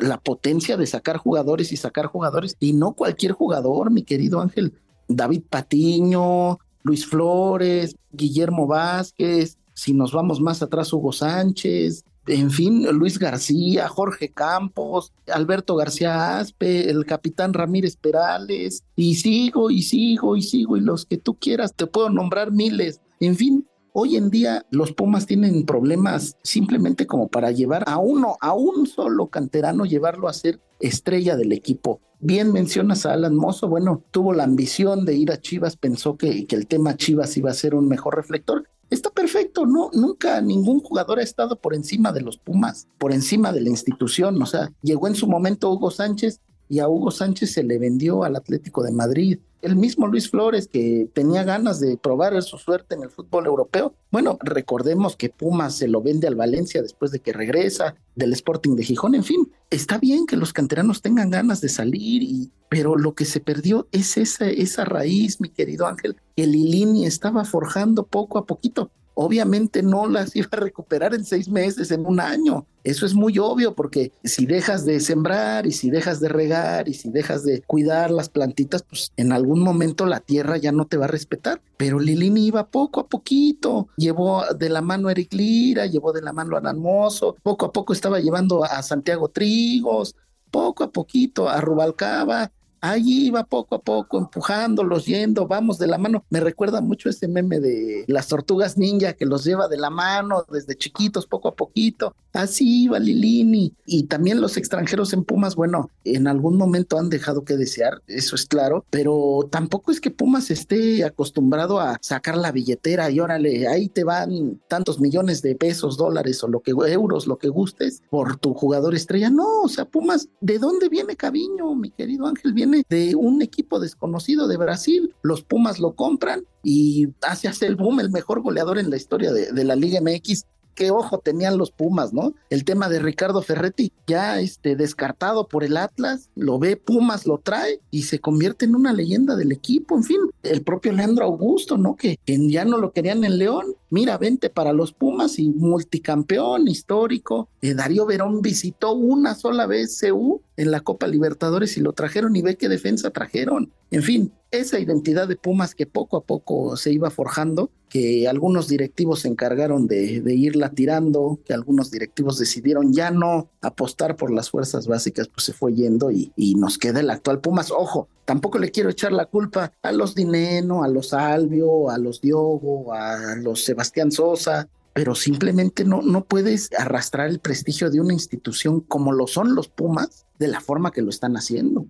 la 0.00 0.18
potencia 0.18 0.76
de 0.76 0.86
sacar 0.86 1.18
jugadores 1.18 1.72
y 1.72 1.76
sacar 1.76 2.06
jugadores, 2.06 2.56
y 2.58 2.72
no 2.72 2.92
cualquier 2.94 3.32
jugador, 3.32 3.90
mi 3.90 4.02
querido 4.02 4.40
Ángel. 4.40 4.72
David 5.16 5.42
Patiño, 5.48 6.58
Luis 6.82 7.06
Flores, 7.06 7.96
Guillermo 8.12 8.66
Vázquez, 8.66 9.56
si 9.74 9.94
nos 9.94 10.12
vamos 10.12 10.40
más 10.40 10.62
atrás, 10.62 10.92
Hugo 10.92 11.12
Sánchez, 11.12 12.04
en 12.26 12.50
fin, 12.50 12.86
Luis 12.92 13.18
García, 13.18 13.88
Jorge 13.88 14.28
Campos, 14.28 15.12
Alberto 15.26 15.74
García 15.74 16.38
Aspe, 16.38 16.88
el 16.88 17.04
capitán 17.04 17.52
Ramírez 17.52 17.96
Perales, 17.96 18.84
y 18.94 19.16
sigo 19.16 19.70
y 19.70 19.82
sigo 19.82 20.36
y 20.36 20.42
sigo, 20.42 20.76
y 20.76 20.80
los 20.80 21.04
que 21.04 21.16
tú 21.16 21.34
quieras, 21.34 21.74
te 21.74 21.86
puedo 21.86 22.10
nombrar 22.10 22.52
miles. 22.52 23.00
En 23.18 23.36
fin, 23.36 23.66
hoy 23.92 24.16
en 24.16 24.30
día 24.30 24.66
los 24.70 24.92
Pumas 24.92 25.26
tienen 25.26 25.64
problemas 25.64 26.36
simplemente 26.42 27.06
como 27.06 27.28
para 27.28 27.50
llevar 27.50 27.84
a 27.86 27.98
uno, 27.98 28.36
a 28.40 28.54
un 28.54 28.86
solo 28.86 29.28
canterano, 29.28 29.84
llevarlo 29.84 30.28
a 30.28 30.32
ser 30.32 30.60
estrella 30.80 31.36
del 31.36 31.52
equipo. 31.52 32.00
Bien 32.20 32.52
mencionas 32.52 33.04
a 33.04 33.12
Alan 33.12 33.34
Mozo, 33.34 33.68
bueno, 33.68 34.02
tuvo 34.10 34.32
la 34.32 34.44
ambición 34.44 35.04
de 35.04 35.14
ir 35.14 35.32
a 35.32 35.40
Chivas, 35.40 35.76
pensó 35.76 36.16
que, 36.16 36.46
que 36.46 36.56
el 36.56 36.66
tema 36.66 36.96
Chivas 36.96 37.36
iba 37.36 37.50
a 37.50 37.54
ser 37.54 37.74
un 37.74 37.88
mejor 37.88 38.16
reflector. 38.16 38.68
Está 38.90 39.10
perfecto, 39.10 39.66
no, 39.66 39.90
nunca 39.92 40.40
ningún 40.40 40.80
jugador 40.80 41.18
ha 41.18 41.22
estado 41.22 41.56
por 41.56 41.74
encima 41.74 42.12
de 42.12 42.20
los 42.20 42.36
Pumas, 42.36 42.88
por 42.98 43.12
encima 43.12 43.52
de 43.52 43.62
la 43.62 43.70
institución, 43.70 44.40
o 44.40 44.46
sea, 44.46 44.70
llegó 44.82 45.08
en 45.08 45.14
su 45.14 45.26
momento 45.26 45.70
Hugo 45.70 45.90
Sánchez 45.90 46.40
y 46.72 46.80
a 46.80 46.88
Hugo 46.88 47.10
Sánchez 47.10 47.52
se 47.52 47.62
le 47.62 47.78
vendió 47.78 48.24
al 48.24 48.34
Atlético 48.34 48.82
de 48.82 48.92
Madrid, 48.92 49.38
el 49.60 49.76
mismo 49.76 50.06
Luis 50.06 50.30
Flores 50.30 50.68
que 50.68 51.06
tenía 51.12 51.44
ganas 51.44 51.80
de 51.80 51.98
probar 51.98 52.42
su 52.42 52.56
suerte 52.56 52.94
en 52.94 53.02
el 53.02 53.10
fútbol 53.10 53.44
europeo. 53.44 53.92
Bueno, 54.10 54.38
recordemos 54.40 55.14
que 55.14 55.28
Pumas 55.28 55.76
se 55.76 55.86
lo 55.86 56.00
vende 56.00 56.28
al 56.28 56.34
Valencia 56.34 56.80
después 56.80 57.10
de 57.10 57.20
que 57.20 57.34
regresa 57.34 57.94
del 58.16 58.32
Sporting 58.32 58.74
de 58.74 58.84
Gijón. 58.84 59.14
En 59.14 59.22
fin, 59.22 59.52
está 59.68 59.98
bien 59.98 60.24
que 60.24 60.38
los 60.38 60.54
canteranos 60.54 61.02
tengan 61.02 61.28
ganas 61.28 61.60
de 61.60 61.68
salir, 61.68 62.48
pero 62.70 62.96
lo 62.96 63.14
que 63.14 63.26
se 63.26 63.40
perdió 63.40 63.86
es 63.92 64.16
esa, 64.16 64.48
esa 64.48 64.86
raíz, 64.86 65.42
mi 65.42 65.50
querido 65.50 65.86
Ángel, 65.86 66.16
que 66.34 66.46
Lilini 66.46 67.04
estaba 67.04 67.44
forjando 67.44 68.06
poco 68.06 68.38
a 68.38 68.46
poquito. 68.46 68.90
Obviamente 69.14 69.82
no 69.82 70.06
las 70.06 70.34
iba 70.36 70.48
a 70.52 70.56
recuperar 70.56 71.14
en 71.14 71.24
seis 71.24 71.48
meses, 71.48 71.90
en 71.90 72.06
un 72.06 72.20
año. 72.20 72.66
Eso 72.84 73.06
es 73.06 73.14
muy 73.14 73.38
obvio 73.38 73.74
porque 73.74 74.12
si 74.24 74.44
dejas 74.46 74.84
de 74.84 74.98
sembrar 75.00 75.66
y 75.66 75.72
si 75.72 75.90
dejas 75.90 76.20
de 76.20 76.28
regar 76.28 76.88
y 76.88 76.94
si 76.94 77.10
dejas 77.10 77.44
de 77.44 77.62
cuidar 77.62 78.10
las 78.10 78.28
plantitas, 78.28 78.82
pues 78.82 79.12
en 79.16 79.32
algún 79.32 79.60
momento 79.60 80.04
la 80.06 80.20
tierra 80.20 80.56
ya 80.56 80.72
no 80.72 80.86
te 80.86 80.96
va 80.96 81.04
a 81.04 81.08
respetar. 81.08 81.60
Pero 81.76 82.00
Lilini 82.00 82.46
iba 82.46 82.66
poco 82.66 83.00
a 83.00 83.06
poquito, 83.06 83.88
llevó 83.96 84.44
de 84.58 84.68
la 84.68 84.80
mano 84.82 85.08
a 85.08 85.12
Eric 85.12 85.32
Lira, 85.32 85.86
llevó 85.86 86.12
de 86.12 86.22
la 86.22 86.32
mano 86.32 86.56
a 86.56 86.72
Mozo, 86.72 87.36
poco 87.42 87.66
a 87.66 87.72
poco 87.72 87.92
estaba 87.92 88.20
llevando 88.20 88.64
a 88.64 88.82
Santiago 88.82 89.28
Trigos, 89.28 90.16
poco 90.50 90.84
a 90.84 90.90
poquito 90.90 91.48
a 91.48 91.60
Rubalcaba, 91.60 92.52
Ahí 92.84 93.26
iba 93.26 93.44
poco 93.44 93.76
a 93.76 93.80
poco, 93.80 94.18
empujándolos, 94.18 95.06
yendo, 95.06 95.46
vamos 95.46 95.78
de 95.78 95.86
la 95.86 95.98
mano. 95.98 96.24
Me 96.30 96.40
recuerda 96.40 96.80
mucho 96.80 97.08
ese 97.08 97.28
meme 97.28 97.60
de 97.60 98.04
las 98.08 98.26
tortugas 98.26 98.76
ninja 98.76 99.12
que 99.12 99.24
los 99.24 99.44
lleva 99.44 99.68
de 99.68 99.78
la 99.78 99.88
mano 99.88 100.44
desde 100.50 100.76
chiquitos, 100.76 101.26
poco 101.28 101.46
a 101.46 101.54
poquito. 101.54 102.16
Así 102.32 102.84
iba 102.84 102.98
Lilini. 102.98 103.72
Y 103.86 104.04
también 104.04 104.40
los 104.40 104.56
extranjeros 104.56 105.12
en 105.12 105.22
Pumas, 105.22 105.54
bueno, 105.54 105.90
en 106.02 106.26
algún 106.26 106.56
momento 106.56 106.98
han 106.98 107.08
dejado 107.08 107.44
que 107.44 107.56
desear, 107.56 108.02
eso 108.08 108.34
es 108.34 108.46
claro, 108.46 108.84
pero 108.90 109.48
tampoco 109.48 109.92
es 109.92 110.00
que 110.00 110.10
Pumas 110.10 110.50
esté 110.50 111.04
acostumbrado 111.04 111.78
a 111.78 111.98
sacar 112.00 112.36
la 112.36 112.50
billetera 112.50 113.10
y 113.10 113.20
órale, 113.20 113.68
ahí 113.68 113.88
te 113.88 114.02
van 114.02 114.60
tantos 114.66 114.98
millones 114.98 115.40
de 115.42 115.54
pesos, 115.54 115.96
dólares 115.96 116.42
o 116.42 116.48
lo 116.48 116.60
que 116.60 116.72
euros, 116.72 117.28
lo 117.28 117.38
que 117.38 117.48
gustes 117.48 118.02
por 118.10 118.38
tu 118.38 118.54
jugador 118.54 118.96
estrella. 118.96 119.30
No, 119.30 119.62
o 119.62 119.68
sea, 119.68 119.84
Pumas, 119.84 120.28
¿de 120.40 120.58
dónde 120.58 120.88
viene 120.88 121.14
Caviño, 121.14 121.76
mi 121.76 121.90
querido 121.90 122.26
Ángel? 122.26 122.52
Viene 122.54 122.71
de 122.88 123.14
un 123.14 123.42
equipo 123.42 123.80
desconocido 123.80 124.48
de 124.48 124.56
Brasil, 124.56 125.14
los 125.22 125.42
Pumas 125.42 125.78
lo 125.78 125.94
compran 125.94 126.44
y 126.62 127.08
hace 127.22 127.48
hace 127.48 127.66
el 127.66 127.76
boom, 127.76 128.00
el 128.00 128.10
mejor 128.10 128.40
goleador 128.40 128.78
en 128.78 128.90
la 128.90 128.96
historia 128.96 129.32
de, 129.32 129.52
de 129.52 129.64
la 129.64 129.76
Liga 129.76 130.00
MX 130.00 130.46
qué 130.74 130.90
ojo 130.90 131.18
tenían 131.18 131.58
los 131.58 131.70
Pumas, 131.70 132.12
¿no? 132.12 132.34
El 132.50 132.64
tema 132.64 132.88
de 132.88 132.98
Ricardo 132.98 133.42
Ferretti, 133.42 133.92
ya 134.06 134.40
este, 134.40 134.76
descartado 134.76 135.48
por 135.48 135.64
el 135.64 135.76
Atlas, 135.76 136.30
lo 136.34 136.58
ve 136.58 136.76
Pumas, 136.76 137.26
lo 137.26 137.38
trae 137.38 137.80
y 137.90 138.02
se 138.02 138.20
convierte 138.20 138.64
en 138.64 138.74
una 138.74 138.92
leyenda 138.92 139.36
del 139.36 139.52
equipo. 139.52 139.96
En 139.96 140.04
fin, 140.04 140.18
el 140.42 140.62
propio 140.62 140.92
Leandro 140.92 141.24
Augusto, 141.24 141.76
¿no? 141.76 141.96
Que, 141.96 142.18
ya 142.26 142.64
no 142.64 142.78
lo 142.78 142.92
querían 142.92 143.24
en 143.24 143.38
León. 143.38 143.74
Mira, 143.92 144.16
vente 144.16 144.48
para 144.48 144.72
los 144.72 144.94
Pumas 144.94 145.38
y 145.38 145.50
multicampeón 145.50 146.66
histórico. 146.66 147.50
Eh, 147.60 147.74
Darío 147.74 148.06
Verón 148.06 148.40
visitó 148.40 148.94
una 148.94 149.34
sola 149.34 149.66
vez 149.66 150.00
CU 150.00 150.40
en 150.56 150.70
la 150.70 150.80
Copa 150.80 151.06
Libertadores 151.06 151.76
y 151.76 151.82
lo 151.82 151.92
trajeron 151.92 152.34
y 152.34 152.40
ve 152.40 152.56
qué 152.56 152.70
defensa 152.70 153.10
trajeron. 153.10 153.70
En 153.90 154.02
fin, 154.02 154.32
esa 154.50 154.78
identidad 154.78 155.28
de 155.28 155.36
Pumas 155.36 155.74
que 155.74 155.86
poco 155.86 156.16
a 156.16 156.24
poco 156.24 156.76
se 156.78 156.90
iba 156.90 157.10
forjando, 157.10 157.70
que 157.90 158.26
algunos 158.26 158.68
directivos 158.68 159.20
se 159.20 159.28
encargaron 159.28 159.86
de, 159.86 160.22
irla 160.34 160.70
tirando, 160.70 161.40
que 161.44 161.52
algunos 161.52 161.90
directivos 161.90 162.38
decidieron 162.38 162.94
ya 162.94 163.10
no 163.10 163.50
apostar 163.60 164.16
por 164.16 164.30
las 164.30 164.48
fuerzas 164.48 164.86
básicas, 164.86 165.28
pues 165.28 165.44
se 165.44 165.52
fue 165.52 165.74
yendo 165.74 166.10
y, 166.10 166.32
y 166.36 166.54
nos 166.54 166.78
queda 166.78 167.00
el 167.00 167.10
actual 167.10 167.40
Pumas. 167.40 167.70
Ojo, 167.70 168.08
tampoco 168.24 168.58
le 168.58 168.70
quiero 168.70 168.88
echar 168.88 169.12
la 169.12 169.26
culpa 169.26 169.72
a 169.82 169.92
los 169.92 170.14
Dineno, 170.14 170.84
a 170.84 170.88
los 170.88 171.12
Albio, 171.12 171.90
a 171.90 171.98
los 171.98 172.22
Diogo, 172.22 172.94
a 172.94 173.36
los 173.36 173.62
Sebastián 173.64 173.81
Sosa, 174.10 174.68
pero 174.92 175.14
simplemente 175.14 175.84
no, 175.84 176.02
no 176.02 176.24
puedes 176.24 176.70
arrastrar 176.78 177.28
el 177.28 177.40
prestigio 177.40 177.90
de 177.90 178.00
una 178.00 178.12
institución 178.12 178.80
como 178.80 179.12
lo 179.12 179.26
son 179.26 179.54
los 179.54 179.68
Pumas 179.68 180.26
de 180.38 180.48
la 180.48 180.60
forma 180.60 180.90
que 180.90 181.02
lo 181.02 181.10
están 181.10 181.36
haciendo. 181.36 181.86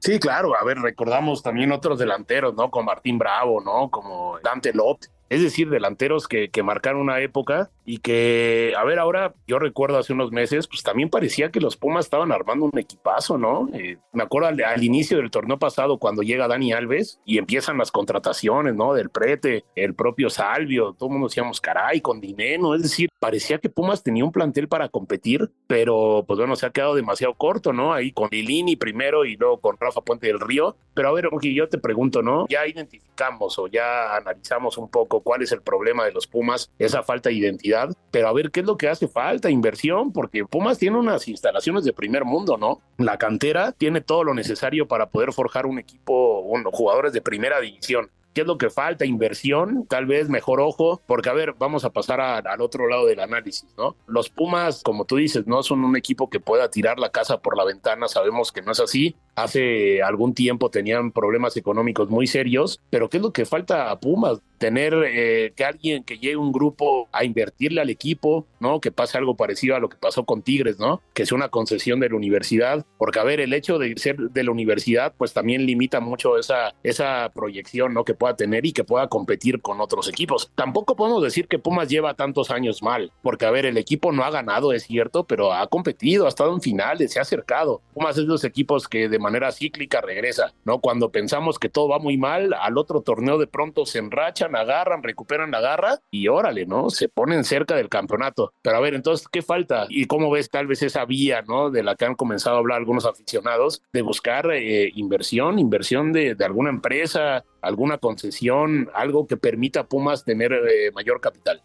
Sí, 0.00 0.18
claro. 0.18 0.54
A 0.60 0.64
ver, 0.64 0.78
recordamos 0.78 1.42
también 1.42 1.72
otros 1.72 1.98
delanteros, 1.98 2.54
¿no? 2.54 2.70
Como 2.70 2.84
Martín 2.84 3.18
Bravo, 3.18 3.62
¿no? 3.62 3.90
Como 3.90 4.38
Dante 4.44 4.74
Lot, 4.74 5.06
es 5.30 5.42
decir, 5.42 5.70
delanteros 5.70 6.28
que, 6.28 6.50
que, 6.50 6.62
marcaron 6.62 7.00
una 7.00 7.20
época 7.20 7.70
y 7.84 7.98
que, 7.98 8.72
a 8.76 8.84
ver, 8.84 8.98
ahora 8.98 9.34
yo 9.46 9.58
recuerdo 9.58 9.98
hace 9.98 10.12
unos 10.12 10.32
meses, 10.32 10.66
pues 10.66 10.82
también 10.82 11.10
parecía 11.10 11.50
que 11.50 11.60
los 11.60 11.76
Pumas 11.76 12.06
estaban 12.06 12.32
armando 12.32 12.66
un 12.66 12.78
equipazo, 12.78 13.36
¿no? 13.36 13.68
Eh, 13.74 13.98
me 14.12 14.22
acuerdo 14.22 14.48
al, 14.48 14.82
inicio 14.82 15.18
del 15.18 15.30
torneo 15.30 15.58
pasado 15.58 15.98
cuando 15.98 16.22
llega 16.22 16.48
Dani 16.48 16.72
Alves 16.72 17.20
y 17.24 17.38
empiezan 17.38 17.78
las 17.78 17.90
contrataciones, 17.90 18.74
¿no? 18.74 18.94
Del 18.94 19.10
prete, 19.10 19.64
el 19.74 19.94
propio 19.94 20.30
Salvio, 20.30 20.94
todo 20.94 21.08
el 21.08 21.12
mundo 21.12 21.28
decíamos, 21.28 21.60
caray, 21.60 22.00
con 22.00 22.20
dinero, 22.20 22.74
es 22.74 22.82
decir, 22.82 23.08
parecía 23.18 23.58
que 23.58 23.68
Pumas 23.68 24.02
tenía 24.02 24.24
un 24.24 24.32
plantel 24.32 24.68
para 24.68 24.88
competir, 24.88 25.50
pero 25.66 26.24
pues 26.26 26.38
bueno, 26.38 26.56
se 26.56 26.66
ha 26.66 26.70
quedado 26.70 26.94
demasiado 26.94 27.34
corto, 27.34 27.72
¿no? 27.72 27.92
Ahí 27.92 28.12
con 28.12 28.28
Lilini 28.30 28.76
primero 28.76 29.24
y 29.24 29.36
luego 29.36 29.60
con 29.60 29.76
Rafa 29.78 30.00
Puente 30.00 30.26
del 30.26 30.40
Río. 30.40 30.76
Pero 30.94 31.08
a 31.08 31.12
ver, 31.12 31.28
yo 31.42 31.68
te 31.68 31.78
pregunto, 31.78 32.22
¿no? 32.22 32.46
Ya 32.48 32.66
identificamos 32.66 33.58
o 33.58 33.66
ya 33.66 34.14
analizamos 34.16 34.78
un 34.78 34.88
poco 34.90 35.20
cuál 35.20 35.42
es 35.42 35.52
el 35.52 35.62
problema 35.62 36.04
de 36.04 36.12
los 36.12 36.26
Pumas, 36.26 36.70
esa 36.78 37.02
falta 37.02 37.28
de 37.28 37.36
identidad, 37.36 37.73
pero 38.10 38.28
a 38.28 38.32
ver 38.32 38.50
qué 38.50 38.60
es 38.60 38.66
lo 38.66 38.76
que 38.76 38.88
hace 38.88 39.08
falta, 39.08 39.50
inversión, 39.50 40.12
porque 40.12 40.44
Pumas 40.44 40.78
tiene 40.78 40.98
unas 40.98 41.26
instalaciones 41.28 41.84
de 41.84 41.92
primer 41.92 42.24
mundo, 42.24 42.56
¿no? 42.56 42.80
La 42.98 43.18
cantera 43.18 43.72
tiene 43.72 44.00
todo 44.00 44.24
lo 44.24 44.34
necesario 44.34 44.86
para 44.86 45.10
poder 45.10 45.32
forjar 45.32 45.66
un 45.66 45.78
equipo, 45.78 46.42
bueno, 46.42 46.70
jugadores 46.72 47.12
de 47.12 47.20
primera 47.20 47.60
división. 47.60 48.10
¿Qué 48.34 48.40
es 48.40 48.46
lo 48.48 48.58
que 48.58 48.68
falta? 48.68 49.06
Inversión, 49.06 49.86
tal 49.88 50.06
vez 50.06 50.28
mejor 50.28 50.60
ojo, 50.60 51.00
porque 51.06 51.28
a 51.28 51.32
ver, 51.32 51.54
vamos 51.56 51.84
a 51.84 51.90
pasar 51.90 52.20
al 52.20 52.60
otro 52.60 52.88
lado 52.88 53.06
del 53.06 53.20
análisis, 53.20 53.72
¿no? 53.78 53.94
Los 54.08 54.28
Pumas, 54.28 54.82
como 54.82 55.04
tú 55.04 55.16
dices, 55.16 55.46
no 55.46 55.62
son 55.62 55.84
un 55.84 55.96
equipo 55.96 56.28
que 56.28 56.40
pueda 56.40 56.68
tirar 56.68 56.98
la 56.98 57.10
casa 57.10 57.38
por 57.38 57.56
la 57.56 57.64
ventana, 57.64 58.08
sabemos 58.08 58.50
que 58.50 58.60
no 58.60 58.72
es 58.72 58.80
así. 58.80 59.14
Hace 59.36 60.02
algún 60.02 60.34
tiempo 60.34 60.70
tenían 60.70 61.10
problemas 61.10 61.56
económicos 61.56 62.08
muy 62.08 62.26
serios, 62.26 62.80
pero 62.90 63.08
¿qué 63.08 63.16
es 63.16 63.22
lo 63.22 63.32
que 63.32 63.44
falta 63.44 63.90
a 63.90 63.98
Pumas? 63.98 64.40
Tener 64.58 64.94
eh, 65.06 65.52
que 65.56 65.64
alguien 65.64 66.04
que 66.04 66.18
llegue 66.18 66.36
un 66.36 66.52
grupo 66.52 67.08
a 67.12 67.24
invertirle 67.24 67.80
al 67.80 67.90
equipo, 67.90 68.46
¿no? 68.60 68.80
Que 68.80 68.92
pase 68.92 69.18
algo 69.18 69.36
parecido 69.36 69.76
a 69.76 69.80
lo 69.80 69.88
que 69.88 69.96
pasó 69.96 70.24
con 70.24 70.42
Tigres, 70.42 70.78
¿no? 70.78 71.02
Que 71.12 71.26
sea 71.26 71.36
una 71.36 71.48
concesión 71.48 72.00
de 72.00 72.08
la 72.08 72.16
universidad, 72.16 72.86
porque 72.96 73.18
a 73.18 73.24
ver, 73.24 73.40
el 73.40 73.52
hecho 73.52 73.78
de 73.78 73.94
ser 73.96 74.16
de 74.16 74.44
la 74.44 74.52
universidad, 74.52 75.14
pues 75.18 75.32
también 75.32 75.66
limita 75.66 76.00
mucho 76.00 76.38
esa, 76.38 76.74
esa 76.82 77.30
proyección, 77.34 77.92
¿no? 77.92 78.04
Que 78.04 78.14
pueda 78.14 78.36
tener 78.36 78.64
y 78.64 78.72
que 78.72 78.84
pueda 78.84 79.08
competir 79.08 79.60
con 79.60 79.80
otros 79.80 80.08
equipos. 80.08 80.50
Tampoco 80.54 80.96
podemos 80.96 81.22
decir 81.22 81.48
que 81.48 81.58
Pumas 81.58 81.88
lleva 81.88 82.14
tantos 82.14 82.50
años 82.50 82.82
mal, 82.82 83.12
porque 83.22 83.46
a 83.46 83.50
ver, 83.50 83.66
el 83.66 83.76
equipo 83.76 84.12
no 84.12 84.22
ha 84.24 84.30
ganado, 84.30 84.72
es 84.72 84.84
cierto, 84.84 85.24
pero 85.24 85.52
ha 85.52 85.66
competido, 85.66 86.26
ha 86.26 86.28
estado 86.28 86.54
en 86.54 86.60
finales, 86.60 87.12
se 87.12 87.18
ha 87.18 87.22
acercado. 87.22 87.82
Pumas 87.92 88.16
es 88.16 88.22
de 88.22 88.28
los 88.28 88.44
equipos 88.44 88.88
que 88.88 89.08
de 89.08 89.18
manera 89.24 89.50
cíclica 89.50 90.00
regresa, 90.00 90.52
¿no? 90.64 90.78
Cuando 90.78 91.10
pensamos 91.10 91.58
que 91.58 91.68
todo 91.68 91.88
va 91.88 91.98
muy 91.98 92.16
mal, 92.16 92.54
al 92.54 92.78
otro 92.78 93.00
torneo 93.00 93.38
de 93.38 93.46
pronto 93.46 93.86
se 93.86 93.98
enrachan, 93.98 94.54
agarran, 94.54 95.02
recuperan 95.02 95.50
la 95.50 95.60
garra 95.60 96.00
y 96.10 96.28
órale, 96.28 96.66
¿no? 96.66 96.90
Se 96.90 97.08
ponen 97.08 97.42
cerca 97.44 97.74
del 97.74 97.88
campeonato. 97.88 98.52
Pero 98.62 98.76
a 98.76 98.80
ver, 98.80 98.94
entonces, 98.94 99.26
¿qué 99.28 99.42
falta? 99.42 99.86
¿Y 99.88 100.04
cómo 100.06 100.30
ves 100.30 100.50
tal 100.50 100.66
vez 100.66 100.82
esa 100.82 101.04
vía, 101.04 101.42
¿no? 101.42 101.70
De 101.70 101.82
la 101.82 101.96
que 101.96 102.04
han 102.04 102.14
comenzado 102.14 102.56
a 102.56 102.58
hablar 102.60 102.78
algunos 102.78 103.06
aficionados, 103.06 103.82
de 103.92 104.02
buscar 104.02 104.50
eh, 104.52 104.92
inversión, 104.94 105.58
inversión 105.58 106.12
de, 106.12 106.34
de 106.34 106.44
alguna 106.44 106.70
empresa, 106.70 107.44
alguna 107.62 107.98
concesión, 107.98 108.90
algo 108.94 109.26
que 109.26 109.36
permita 109.36 109.80
a 109.80 109.86
Pumas 109.88 110.24
tener 110.24 110.52
eh, 110.52 110.92
mayor 110.92 111.20
capital. 111.20 111.62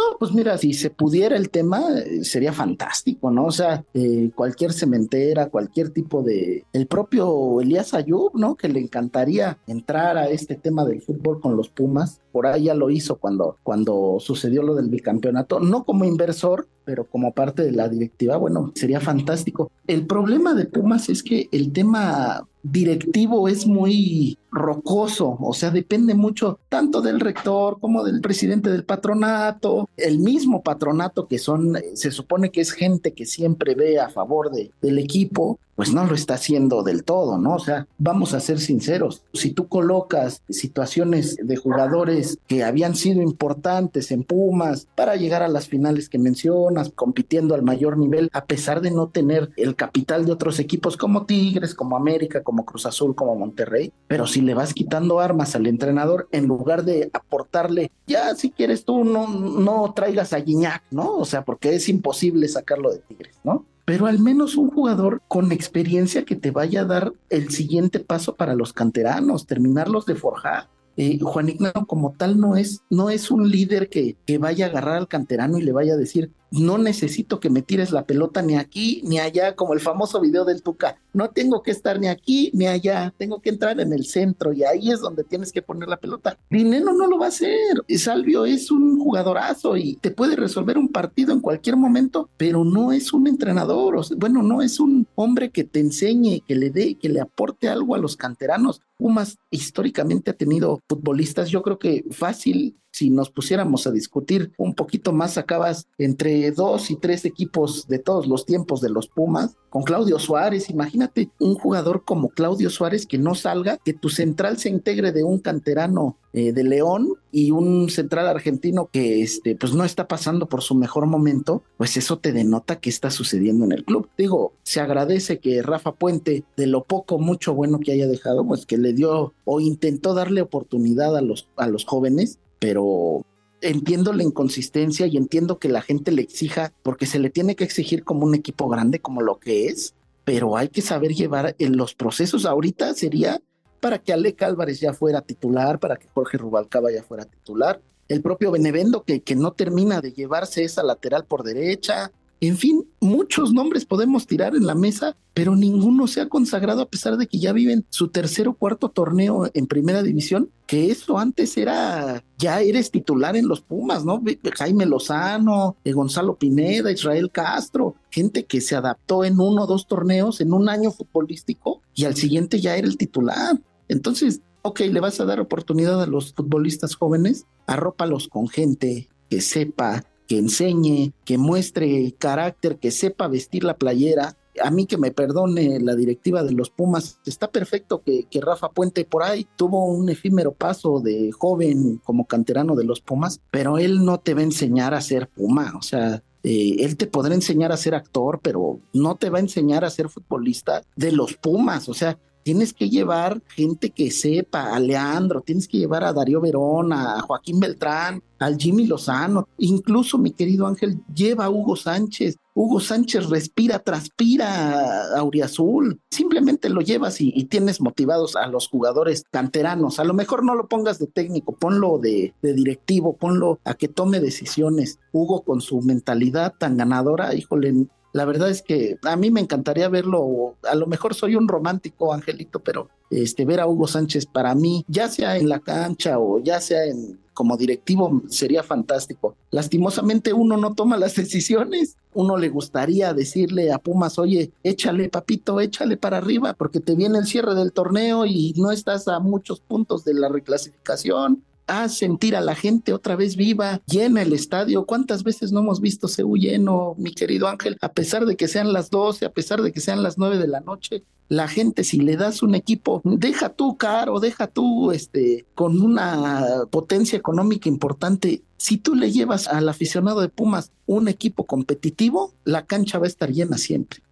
No, 0.00 0.16
pues 0.18 0.32
mira, 0.32 0.56
si 0.56 0.72
se 0.72 0.88
pudiera 0.88 1.36
el 1.36 1.50
tema, 1.50 1.82
eh, 1.98 2.24
sería 2.24 2.54
fantástico, 2.54 3.30
¿no? 3.30 3.44
O 3.44 3.50
sea, 3.50 3.84
eh, 3.92 4.30
cualquier 4.34 4.72
cementera, 4.72 5.50
cualquier 5.50 5.90
tipo 5.90 6.22
de... 6.22 6.64
El 6.72 6.86
propio 6.86 7.60
Elías 7.60 7.92
Ayub, 7.92 8.34
¿no? 8.34 8.56
Que 8.56 8.70
le 8.70 8.80
encantaría 8.80 9.58
entrar 9.66 10.16
a 10.16 10.30
este 10.30 10.54
tema 10.54 10.86
del 10.86 11.02
fútbol 11.02 11.42
con 11.42 11.54
los 11.54 11.68
Pumas. 11.68 12.22
Por 12.32 12.46
ahí 12.46 12.64
ya 12.64 12.74
lo 12.74 12.88
hizo 12.88 13.16
cuando, 13.16 13.58
cuando 13.62 14.16
sucedió 14.20 14.62
lo 14.62 14.74
del 14.74 14.88
bicampeonato, 14.88 15.60
no 15.60 15.84
como 15.84 16.06
inversor, 16.06 16.66
pero 16.90 17.04
como 17.04 17.32
parte 17.32 17.62
de 17.62 17.70
la 17.70 17.88
directiva, 17.88 18.36
bueno, 18.36 18.72
sería 18.74 18.98
fantástico. 18.98 19.70
El 19.86 20.08
problema 20.08 20.54
de 20.54 20.64
Pumas 20.64 21.08
es 21.08 21.22
que 21.22 21.48
el 21.52 21.72
tema 21.72 22.48
directivo 22.64 23.46
es 23.46 23.64
muy 23.64 24.36
rocoso, 24.50 25.38
o 25.40 25.52
sea, 25.52 25.70
depende 25.70 26.14
mucho 26.14 26.58
tanto 26.68 27.00
del 27.00 27.20
rector 27.20 27.78
como 27.78 28.02
del 28.02 28.20
presidente 28.20 28.70
del 28.70 28.84
patronato, 28.84 29.88
el 29.96 30.18
mismo 30.18 30.64
patronato 30.64 31.28
que 31.28 31.38
son, 31.38 31.78
se 31.94 32.10
supone 32.10 32.50
que 32.50 32.60
es 32.60 32.72
gente 32.72 33.12
que 33.12 33.24
siempre 33.24 33.76
ve 33.76 34.00
a 34.00 34.08
favor 34.08 34.50
de, 34.50 34.72
del 34.82 34.98
equipo, 34.98 35.60
pues 35.80 35.94
no 35.94 36.04
lo 36.04 36.14
está 36.14 36.34
haciendo 36.34 36.82
del 36.82 37.04
todo, 37.04 37.38
¿no? 37.38 37.54
O 37.54 37.58
sea, 37.58 37.86
vamos 37.96 38.34
a 38.34 38.40
ser 38.40 38.60
sinceros, 38.60 39.22
si 39.32 39.52
tú 39.52 39.66
colocas 39.66 40.42
situaciones 40.50 41.38
de 41.42 41.56
jugadores 41.56 42.36
que 42.46 42.64
habían 42.64 42.94
sido 42.94 43.22
importantes 43.22 44.10
en 44.10 44.22
Pumas 44.22 44.88
para 44.94 45.16
llegar 45.16 45.42
a 45.42 45.48
las 45.48 45.68
finales 45.68 46.10
que 46.10 46.18
mencionas, 46.18 46.92
compitiendo 46.94 47.54
al 47.54 47.62
mayor 47.62 47.96
nivel, 47.96 48.28
a 48.34 48.44
pesar 48.44 48.82
de 48.82 48.90
no 48.90 49.08
tener 49.08 49.52
el 49.56 49.74
capital 49.74 50.26
de 50.26 50.32
otros 50.32 50.58
equipos 50.58 50.98
como 50.98 51.24
Tigres, 51.24 51.74
como 51.74 51.96
América, 51.96 52.42
como 52.42 52.66
Cruz 52.66 52.84
Azul, 52.84 53.14
como 53.14 53.34
Monterrey, 53.34 53.90
pero 54.06 54.26
si 54.26 54.42
le 54.42 54.52
vas 54.52 54.74
quitando 54.74 55.18
armas 55.18 55.56
al 55.56 55.66
entrenador 55.66 56.28
en 56.30 56.46
lugar 56.46 56.84
de 56.84 57.08
aportarle, 57.14 57.90
ya 58.06 58.34
si 58.34 58.50
quieres 58.50 58.84
tú 58.84 59.02
no, 59.02 59.28
no 59.28 59.94
traigas 59.94 60.34
a 60.34 60.40
Guiñac, 60.40 60.82
¿no? 60.90 61.16
O 61.16 61.24
sea, 61.24 61.42
porque 61.42 61.74
es 61.74 61.88
imposible 61.88 62.48
sacarlo 62.48 62.90
de 62.90 62.98
Tigres, 62.98 63.36
¿no? 63.44 63.64
Pero 63.90 64.06
al 64.06 64.20
menos 64.20 64.56
un 64.56 64.70
jugador 64.70 65.20
con 65.26 65.50
experiencia 65.50 66.24
que 66.24 66.36
te 66.36 66.52
vaya 66.52 66.82
a 66.82 66.84
dar 66.84 67.12
el 67.28 67.50
siguiente 67.50 67.98
paso 67.98 68.36
para 68.36 68.54
los 68.54 68.72
canteranos, 68.72 69.48
terminarlos 69.48 70.06
de 70.06 70.14
forjar. 70.14 70.68
eh, 70.96 71.18
Juan 71.20 71.48
Ignacio 71.48 71.86
como 71.86 72.12
tal 72.12 72.38
no 72.38 72.54
es, 72.54 72.84
no 72.88 73.10
es 73.10 73.32
un 73.32 73.50
líder 73.50 73.88
que, 73.88 74.16
que 74.26 74.38
vaya 74.38 74.66
a 74.66 74.68
agarrar 74.68 74.94
al 74.94 75.08
canterano 75.08 75.58
y 75.58 75.62
le 75.62 75.72
vaya 75.72 75.94
a 75.94 75.96
decir, 75.96 76.30
no 76.50 76.78
necesito 76.78 77.40
que 77.40 77.50
me 77.50 77.62
tires 77.62 77.92
la 77.92 78.04
pelota 78.04 78.42
ni 78.42 78.56
aquí 78.56 79.02
ni 79.04 79.18
allá, 79.18 79.54
como 79.54 79.74
el 79.74 79.80
famoso 79.80 80.20
video 80.20 80.44
del 80.44 80.62
Tuca. 80.62 80.98
No 81.12 81.30
tengo 81.30 81.62
que 81.62 81.70
estar 81.70 81.98
ni 81.98 82.08
aquí 82.08 82.50
ni 82.54 82.66
allá, 82.66 83.12
tengo 83.16 83.40
que 83.40 83.50
entrar 83.50 83.80
en 83.80 83.92
el 83.92 84.04
centro 84.04 84.52
y 84.52 84.64
ahí 84.64 84.90
es 84.90 85.00
donde 85.00 85.24
tienes 85.24 85.52
que 85.52 85.62
poner 85.62 85.88
la 85.88 85.96
pelota. 85.96 86.38
Dinero 86.50 86.92
no 86.92 87.06
lo 87.06 87.18
va 87.18 87.26
a 87.26 87.28
hacer. 87.28 87.82
Salvio 87.96 88.46
es 88.46 88.70
un 88.70 88.98
jugadorazo 88.98 89.76
y 89.76 89.96
te 89.96 90.10
puede 90.10 90.36
resolver 90.36 90.78
un 90.78 90.88
partido 90.88 91.32
en 91.32 91.40
cualquier 91.40 91.76
momento, 91.76 92.28
pero 92.36 92.64
no 92.64 92.92
es 92.92 93.12
un 93.12 93.26
entrenador. 93.26 94.00
bueno, 94.16 94.42
no 94.42 94.62
es 94.62 94.80
un 94.80 95.06
hombre 95.14 95.50
que 95.50 95.64
te 95.64 95.80
enseñe, 95.80 96.42
que 96.46 96.54
le 96.54 96.70
dé, 96.70 96.96
que 96.96 97.08
le 97.08 97.20
aporte 97.20 97.68
algo 97.68 97.94
a 97.94 97.98
los 97.98 98.16
canteranos. 98.16 98.80
Pumas 98.96 99.38
históricamente 99.50 100.30
ha 100.30 100.34
tenido 100.34 100.80
futbolistas, 100.88 101.48
yo 101.50 101.62
creo 101.62 101.78
que 101.78 102.04
fácil 102.10 102.76
si 102.92 103.10
nos 103.10 103.30
pusiéramos 103.30 103.86
a 103.86 103.90
discutir 103.90 104.52
un 104.58 104.74
poquito 104.74 105.12
más, 105.12 105.38
acabas 105.38 105.86
entre 105.98 106.50
dos 106.50 106.90
y 106.90 106.96
tres 106.96 107.24
equipos 107.24 107.86
de 107.88 107.98
todos 107.98 108.26
los 108.26 108.46
tiempos 108.46 108.80
de 108.80 108.90
los 108.90 109.08
Pumas, 109.08 109.56
con 109.70 109.84
Claudio 109.84 110.18
Suárez, 110.18 110.68
imagínate 110.68 111.30
un 111.38 111.54
jugador 111.54 112.04
como 112.04 112.30
Claudio 112.30 112.70
Suárez 112.70 113.06
que 113.06 113.18
no 113.18 113.36
salga, 113.36 113.78
que 113.78 113.92
tu 113.92 114.08
central 114.08 114.58
se 114.58 114.68
integre 114.68 115.12
de 115.12 115.22
un 115.22 115.38
canterano 115.38 116.18
eh, 116.32 116.52
de 116.52 116.64
León 116.64 117.14
y 117.30 117.52
un 117.52 117.88
central 117.88 118.26
argentino 118.26 118.88
que 118.92 119.22
este, 119.22 119.54
pues 119.54 119.72
no 119.72 119.84
está 119.84 120.08
pasando 120.08 120.48
por 120.48 120.62
su 120.62 120.74
mejor 120.74 121.06
momento, 121.06 121.62
pues 121.76 121.96
eso 121.96 122.18
te 122.18 122.32
denota 122.32 122.80
qué 122.80 122.90
está 122.90 123.10
sucediendo 123.10 123.64
en 123.64 123.70
el 123.70 123.84
club. 123.84 124.08
Digo, 124.18 124.54
se 124.64 124.80
agradece 124.80 125.38
que 125.38 125.62
Rafa 125.62 125.92
Puente, 125.92 126.44
de 126.56 126.66
lo 126.66 126.82
poco, 126.82 127.20
mucho 127.20 127.54
bueno 127.54 127.78
que 127.78 127.92
haya 127.92 128.08
dejado, 128.08 128.44
pues 128.44 128.66
que 128.66 128.76
le 128.76 128.92
dio 128.92 129.34
o 129.44 129.60
intentó 129.60 130.14
darle 130.14 130.42
oportunidad 130.42 131.16
a 131.16 131.22
los, 131.22 131.48
a 131.56 131.68
los 131.68 131.84
jóvenes, 131.84 132.40
pero 132.60 133.26
entiendo 133.62 134.12
la 134.12 134.22
inconsistencia 134.22 135.06
y 135.06 135.16
entiendo 135.16 135.58
que 135.58 135.68
la 135.68 135.82
gente 135.82 136.12
le 136.12 136.22
exija, 136.22 136.72
porque 136.82 137.06
se 137.06 137.18
le 137.18 137.30
tiene 137.30 137.56
que 137.56 137.64
exigir 137.64 138.04
como 138.04 138.24
un 138.24 138.34
equipo 138.34 138.68
grande, 138.68 139.00
como 139.00 139.20
lo 139.20 139.40
que 139.40 139.66
es, 139.66 139.94
pero 140.24 140.56
hay 140.56 140.68
que 140.68 140.82
saber 140.82 141.12
llevar 141.12 141.56
en 141.58 141.76
los 141.76 141.94
procesos. 141.94 142.46
Ahorita 142.46 142.94
sería 142.94 143.40
para 143.80 143.98
que 143.98 144.12
Alec 144.12 144.42
Álvarez 144.42 144.78
ya 144.78 144.92
fuera 144.92 145.22
titular, 145.22 145.80
para 145.80 145.96
que 145.96 146.06
Jorge 146.08 146.38
Rubalcaba 146.38 146.92
ya 146.92 147.02
fuera 147.02 147.24
titular, 147.24 147.80
el 148.08 148.22
propio 148.22 148.50
Benevendo 148.50 149.04
que, 149.04 149.22
que 149.22 149.36
no 149.36 149.52
termina 149.52 150.00
de 150.00 150.12
llevarse 150.12 150.64
esa 150.64 150.82
lateral 150.82 151.24
por 151.24 151.42
derecha, 151.42 152.12
en 152.40 152.56
fin, 152.56 152.86
muchos 153.00 153.52
nombres 153.52 153.84
podemos 153.84 154.26
tirar 154.26 154.56
en 154.56 154.66
la 154.66 154.74
mesa, 154.74 155.14
pero 155.34 155.56
ninguno 155.56 156.06
se 156.06 156.22
ha 156.22 156.28
consagrado 156.28 156.80
a 156.80 156.88
pesar 156.88 157.18
de 157.18 157.26
que 157.26 157.38
ya 157.38 157.52
viven 157.52 157.84
su 157.90 158.08
tercer 158.08 158.48
o 158.48 158.54
cuarto 158.54 158.88
torneo 158.88 159.50
en 159.52 159.66
primera 159.66 160.02
división, 160.02 160.50
que 160.66 160.90
eso 160.90 161.18
antes 161.18 161.58
era, 161.58 162.24
ya 162.38 162.62
eres 162.62 162.90
titular 162.90 163.36
en 163.36 163.46
los 163.46 163.60
Pumas, 163.60 164.06
¿no? 164.06 164.22
Jaime 164.54 164.86
Lozano, 164.86 165.76
eh, 165.84 165.92
Gonzalo 165.92 166.36
Pineda, 166.36 166.90
Israel 166.90 167.30
Castro, 167.30 167.94
gente 168.10 168.46
que 168.46 168.62
se 168.62 168.74
adaptó 168.74 169.22
en 169.24 169.38
uno 169.38 169.64
o 169.64 169.66
dos 169.66 169.86
torneos 169.86 170.40
en 170.40 170.54
un 170.54 170.70
año 170.70 170.92
futbolístico 170.92 171.82
y 171.94 172.06
al 172.06 172.16
siguiente 172.16 172.58
ya 172.58 172.76
era 172.76 172.86
el 172.86 172.96
titular. 172.96 173.60
Entonces, 173.88 174.40
ok, 174.62 174.80
le 174.80 175.00
vas 175.00 175.20
a 175.20 175.26
dar 175.26 175.40
oportunidad 175.40 176.02
a 176.02 176.06
los 176.06 176.32
futbolistas 176.32 176.94
jóvenes, 176.94 177.44
arrópalos 177.66 178.28
con 178.28 178.48
gente 178.48 179.08
que 179.28 179.42
sepa, 179.42 180.04
que 180.30 180.38
enseñe, 180.38 181.12
que 181.24 181.38
muestre 181.38 182.14
carácter, 182.16 182.78
que 182.78 182.92
sepa 182.92 183.26
vestir 183.26 183.64
la 183.64 183.76
playera. 183.76 184.36
A 184.62 184.70
mí 184.70 184.86
que 184.86 184.96
me 184.96 185.10
perdone 185.10 185.80
la 185.80 185.96
directiva 185.96 186.44
de 186.44 186.52
los 186.52 186.70
Pumas, 186.70 187.18
está 187.26 187.50
perfecto 187.50 188.00
que, 188.04 188.28
que 188.30 188.40
Rafa 188.40 188.68
Puente 188.68 189.04
por 189.04 189.24
ahí 189.24 189.48
tuvo 189.56 189.86
un 189.86 190.08
efímero 190.08 190.52
paso 190.52 191.00
de 191.00 191.32
joven 191.32 192.00
como 192.04 192.28
canterano 192.28 192.76
de 192.76 192.84
los 192.84 193.00
Pumas, 193.00 193.40
pero 193.50 193.78
él 193.78 194.04
no 194.04 194.20
te 194.20 194.34
va 194.34 194.42
a 194.42 194.44
enseñar 194.44 194.94
a 194.94 195.00
ser 195.00 195.28
Puma, 195.28 195.74
o 195.76 195.82
sea, 195.82 196.22
eh, 196.44 196.76
él 196.78 196.96
te 196.96 197.08
podrá 197.08 197.34
enseñar 197.34 197.72
a 197.72 197.76
ser 197.76 197.96
actor, 197.96 198.38
pero 198.40 198.78
no 198.92 199.16
te 199.16 199.30
va 199.30 199.38
a 199.38 199.42
enseñar 199.42 199.84
a 199.84 199.90
ser 199.90 200.08
futbolista 200.08 200.84
de 200.94 201.10
los 201.10 201.34
Pumas. 201.34 201.88
O 201.88 201.94
sea, 201.94 202.18
tienes 202.42 202.72
que 202.72 202.88
llevar 202.88 203.42
gente 203.48 203.90
que 203.90 204.10
sepa, 204.10 204.74
a 204.74 204.80
Leandro, 204.80 205.40
tienes 205.40 205.68
que 205.68 205.78
llevar 205.78 206.04
a 206.04 206.12
Darío 206.12 206.40
Verón, 206.40 206.92
a 206.92 207.20
Joaquín 207.20 207.60
Beltrán, 207.60 208.22
al 208.38 208.56
Jimmy 208.56 208.86
Lozano, 208.86 209.48
incluso 209.58 210.18
mi 210.18 210.32
querido 210.32 210.66
Ángel, 210.66 211.00
lleva 211.14 211.44
a 211.44 211.50
Hugo 211.50 211.76
Sánchez. 211.76 212.36
Hugo 212.54 212.80
Sánchez 212.80 213.28
respira, 213.28 213.78
transpira 213.78 215.16
Auriazul. 215.16 216.00
Simplemente 216.10 216.68
lo 216.68 216.80
llevas 216.80 217.20
y, 217.20 217.44
tienes 217.44 217.80
motivados 217.80 218.36
a 218.36 218.46
los 218.46 218.68
jugadores 218.68 219.24
canteranos. 219.30 220.00
A 220.00 220.04
lo 220.04 220.14
mejor 220.14 220.42
no 220.42 220.54
lo 220.54 220.68
pongas 220.68 220.98
de 220.98 221.06
técnico, 221.06 221.52
ponlo 221.52 221.98
de, 221.98 222.34
de 222.42 222.54
directivo, 222.54 223.16
ponlo 223.16 223.60
a 223.64 223.74
que 223.74 223.88
tome 223.88 224.20
decisiones. 224.20 224.98
Hugo 225.12 225.42
con 225.42 225.60
su 225.60 225.80
mentalidad 225.82 226.54
tan 226.58 226.76
ganadora, 226.76 227.34
híjole, 227.34 227.86
la 228.12 228.24
verdad 228.24 228.50
es 228.50 228.62
que 228.62 228.98
a 229.02 229.16
mí 229.16 229.30
me 229.30 229.40
encantaría 229.40 229.88
verlo, 229.88 230.56
a 230.62 230.74
lo 230.74 230.86
mejor 230.86 231.14
soy 231.14 231.36
un 231.36 231.48
romántico, 231.48 232.12
Angelito, 232.12 232.60
pero 232.60 232.88
este, 233.10 233.44
ver 233.44 233.60
a 233.60 233.66
Hugo 233.66 233.86
Sánchez 233.86 234.26
para 234.26 234.54
mí, 234.54 234.84
ya 234.88 235.08
sea 235.08 235.36
en 235.36 235.48
la 235.48 235.60
cancha 235.60 236.18
o 236.18 236.40
ya 236.40 236.60
sea 236.60 236.84
en, 236.86 237.18
como 237.32 237.56
directivo, 237.56 238.22
sería 238.28 238.62
fantástico. 238.62 239.36
Lastimosamente 239.50 240.32
uno 240.32 240.56
no 240.56 240.74
toma 240.74 240.96
las 240.96 241.14
decisiones. 241.16 241.96
Uno 242.12 242.36
le 242.36 242.48
gustaría 242.48 243.14
decirle 243.14 243.72
a 243.72 243.78
Pumas, 243.78 244.18
oye, 244.18 244.52
échale 244.64 245.08
papito, 245.08 245.60
échale 245.60 245.96
para 245.96 246.18
arriba, 246.18 246.54
porque 246.54 246.80
te 246.80 246.96
viene 246.96 247.18
el 247.18 247.26
cierre 247.26 247.54
del 247.54 247.72
torneo 247.72 248.26
y 248.26 248.52
no 248.56 248.72
estás 248.72 249.06
a 249.06 249.20
muchos 249.20 249.60
puntos 249.60 250.04
de 250.04 250.14
la 250.14 250.28
reclasificación 250.28 251.44
haz 251.70 251.96
sentir 251.96 252.36
a 252.36 252.40
la 252.40 252.54
gente 252.54 252.92
otra 252.92 253.16
vez 253.16 253.36
viva, 253.36 253.80
llena 253.86 254.22
el 254.22 254.32
estadio. 254.32 254.84
¿Cuántas 254.84 255.22
veces 255.22 255.52
no 255.52 255.60
hemos 255.60 255.80
visto 255.80 256.08
Seúl 256.08 256.40
lleno, 256.40 256.94
mi 256.98 257.14
querido 257.14 257.48
Ángel? 257.48 257.76
A 257.80 257.92
pesar 257.92 258.26
de 258.26 258.36
que 258.36 258.48
sean 258.48 258.72
las 258.72 258.90
12, 258.90 259.24
a 259.24 259.32
pesar 259.32 259.62
de 259.62 259.72
que 259.72 259.80
sean 259.80 260.02
las 260.02 260.18
9 260.18 260.38
de 260.38 260.48
la 260.48 260.60
noche, 260.60 261.04
la 261.28 261.46
gente 261.46 261.84
si 261.84 262.00
le 262.00 262.16
das 262.16 262.42
un 262.42 262.56
equipo, 262.56 263.00
deja 263.04 263.50
tú 263.50 263.76
caro, 263.76 264.18
deja 264.18 264.48
tú 264.48 264.90
este 264.90 265.46
con 265.54 265.80
una 265.80 266.64
potencia 266.70 267.16
económica 267.16 267.68
importante, 267.68 268.42
si 268.56 268.76
tú 268.76 268.96
le 268.96 269.12
llevas 269.12 269.46
al 269.46 269.68
aficionado 269.68 270.20
de 270.20 270.28
Pumas 270.28 270.72
un 270.86 271.06
equipo 271.06 271.46
competitivo, 271.46 272.34
la 272.44 272.66
cancha 272.66 272.98
va 272.98 273.04
a 273.04 273.08
estar 273.08 273.30
llena 273.30 273.58
siempre. 273.58 274.02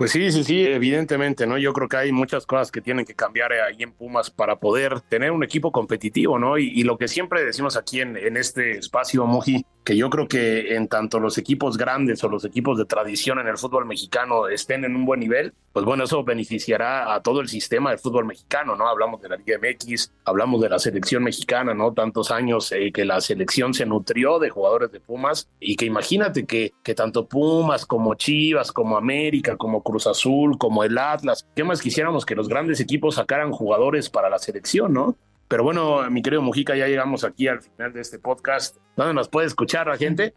Pues 0.00 0.12
sí, 0.12 0.32
sí, 0.32 0.44
sí, 0.44 0.64
evidentemente, 0.64 1.46
¿no? 1.46 1.58
Yo 1.58 1.74
creo 1.74 1.86
que 1.86 1.98
hay 1.98 2.10
muchas 2.10 2.46
cosas 2.46 2.72
que 2.72 2.80
tienen 2.80 3.04
que 3.04 3.14
cambiar 3.14 3.52
ahí 3.52 3.82
en 3.82 3.92
Pumas 3.92 4.30
para 4.30 4.58
poder 4.58 5.02
tener 5.02 5.30
un 5.30 5.44
equipo 5.44 5.72
competitivo, 5.72 6.38
¿no? 6.38 6.56
Y, 6.56 6.84
lo 6.84 6.96
que 6.96 7.06
siempre 7.06 7.44
decimos 7.44 7.76
aquí 7.76 8.00
en, 8.00 8.16
en 8.16 8.38
este 8.38 8.78
espacio, 8.78 9.26
Moji, 9.26 9.62
que 9.84 9.96
yo 9.96 10.10
creo 10.10 10.28
que 10.28 10.74
en 10.74 10.88
tanto 10.88 11.18
los 11.20 11.38
equipos 11.38 11.76
grandes 11.76 12.22
o 12.22 12.28
los 12.28 12.44
equipos 12.44 12.78
de 12.78 12.84
tradición 12.84 13.38
en 13.38 13.48
el 13.48 13.58
fútbol 13.58 13.86
mexicano 13.86 14.48
estén 14.48 14.84
en 14.84 14.94
un 14.94 15.04
buen 15.04 15.20
nivel, 15.20 15.54
pues 15.72 15.84
bueno, 15.84 16.04
eso 16.04 16.22
beneficiará 16.24 17.14
a 17.14 17.22
todo 17.22 17.40
el 17.40 17.48
sistema 17.48 17.90
del 17.90 17.98
fútbol 17.98 18.26
mexicano, 18.26 18.76
¿no? 18.76 18.88
Hablamos 18.88 19.20
de 19.22 19.28
la 19.28 19.36
Liga 19.36 19.58
MX, 19.58 20.12
hablamos 20.24 20.60
de 20.60 20.68
la 20.68 20.78
selección 20.78 21.22
mexicana, 21.22 21.74
¿no? 21.74 21.92
Tantos 21.92 22.30
años 22.30 22.72
eh, 22.72 22.90
que 22.92 23.04
la 23.04 23.20
selección 23.20 23.72
se 23.72 23.86
nutrió 23.86 24.38
de 24.38 24.50
jugadores 24.50 24.90
de 24.92 25.00
Pumas 25.00 25.48
y 25.60 25.76
que 25.76 25.86
imagínate 25.86 26.44
que, 26.44 26.72
que 26.82 26.94
tanto 26.94 27.26
Pumas 27.26 27.86
como 27.86 28.14
Chivas, 28.14 28.72
como 28.72 28.96
América, 28.96 29.56
como 29.56 29.82
Cruz 29.82 30.06
Azul, 30.06 30.58
como 30.58 30.84
el 30.84 30.98
Atlas, 30.98 31.46
¿qué 31.54 31.64
más 31.64 31.80
quisiéramos 31.80 32.26
que 32.26 32.34
los 32.34 32.48
grandes 32.48 32.80
equipos 32.80 33.14
sacaran 33.14 33.52
jugadores 33.52 34.10
para 34.10 34.28
la 34.28 34.38
selección, 34.38 34.92
¿no? 34.92 35.16
Pero 35.50 35.64
bueno, 35.64 36.08
mi 36.12 36.22
querido 36.22 36.42
Mujica, 36.42 36.76
ya 36.76 36.86
llegamos 36.86 37.24
aquí 37.24 37.48
al 37.48 37.60
final 37.60 37.92
de 37.92 38.00
este 38.00 38.20
podcast. 38.20 38.76
¿Dónde 38.96 39.14
nos 39.14 39.28
puede 39.28 39.48
escuchar 39.48 39.88
la 39.88 39.96
gente? 39.96 40.32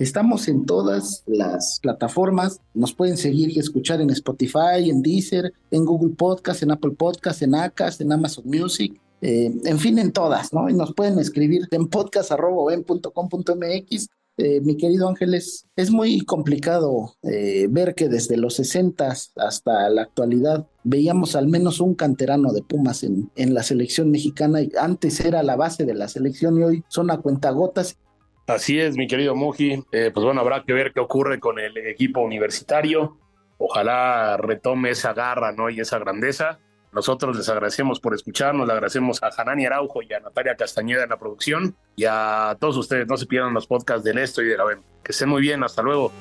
Estamos 0.00 0.48
en 0.48 0.66
todas 0.66 1.22
las 1.28 1.78
plataformas. 1.80 2.60
Nos 2.74 2.92
pueden 2.92 3.16
seguir 3.16 3.50
y 3.50 3.60
escuchar 3.60 4.00
en 4.00 4.10
Spotify, 4.10 4.90
en 4.90 5.00
Deezer, 5.00 5.52
en 5.70 5.84
Google 5.84 6.16
Podcast, 6.16 6.64
en 6.64 6.72
Apple 6.72 6.90
Podcast, 6.90 7.40
en 7.42 7.54
Acast, 7.54 8.00
en 8.00 8.10
Amazon 8.10 8.42
Music. 8.44 9.00
Eh, 9.20 9.54
en 9.64 9.78
fin, 9.78 9.96
en 10.00 10.10
todas, 10.10 10.52
¿no? 10.52 10.68
Y 10.68 10.74
nos 10.74 10.92
pueden 10.92 11.20
escribir 11.20 11.68
en 11.70 11.86
podcast.com.mx 11.86 14.08
eh, 14.38 14.60
mi 14.62 14.76
querido 14.76 15.08
Ángeles, 15.08 15.68
es 15.76 15.90
muy 15.90 16.22
complicado 16.22 17.14
eh, 17.22 17.66
ver 17.68 17.94
que 17.94 18.08
desde 18.08 18.36
los 18.36 18.54
60 18.54 19.08
hasta 19.08 19.90
la 19.90 20.02
actualidad 20.02 20.66
veíamos 20.84 21.36
al 21.36 21.48
menos 21.48 21.80
un 21.80 21.94
canterano 21.94 22.52
de 22.52 22.62
Pumas 22.62 23.02
en, 23.04 23.30
en 23.36 23.54
la 23.54 23.62
selección 23.62 24.10
mexicana. 24.10 24.62
Y 24.62 24.70
antes 24.80 25.20
era 25.20 25.42
la 25.42 25.56
base 25.56 25.84
de 25.84 25.94
la 25.94 26.08
selección 26.08 26.58
y 26.58 26.62
hoy 26.62 26.84
son 26.88 27.10
a 27.10 27.18
cuentagotas. 27.18 27.98
Así 28.46 28.78
es, 28.80 28.96
mi 28.96 29.06
querido 29.06 29.36
Muji. 29.36 29.84
Eh, 29.92 30.10
pues 30.12 30.24
bueno, 30.24 30.40
habrá 30.40 30.64
que 30.64 30.72
ver 30.72 30.92
qué 30.92 31.00
ocurre 31.00 31.38
con 31.38 31.58
el 31.58 31.76
equipo 31.76 32.20
universitario. 32.20 33.18
Ojalá 33.58 34.36
retome 34.36 34.90
esa 34.90 35.12
garra 35.12 35.52
¿no? 35.52 35.70
y 35.70 35.80
esa 35.80 35.98
grandeza. 35.98 36.58
Nosotros 36.92 37.36
les 37.36 37.48
agradecemos 37.48 38.00
por 38.00 38.14
escucharnos, 38.14 38.66
le 38.66 38.72
agradecemos 38.72 39.22
a 39.22 39.30
Hanani 39.36 39.66
Araujo 39.66 40.02
y 40.02 40.12
a 40.12 40.20
Natalia 40.20 40.56
Castañeda 40.56 41.04
en 41.04 41.10
la 41.10 41.18
producción 41.18 41.74
y 41.96 42.04
a 42.04 42.56
todos 42.60 42.76
ustedes. 42.76 43.08
No 43.08 43.16
se 43.16 43.26
pierdan 43.26 43.54
los 43.54 43.66
podcasts 43.66 44.04
de 44.04 44.22
Esto 44.22 44.42
y 44.42 44.46
de 44.46 44.56
la 44.56 44.64
BEM. 44.64 44.82
Que 45.02 45.12
estén 45.12 45.28
muy 45.28 45.40
bien, 45.40 45.64
hasta 45.64 45.82
luego. 45.82 46.12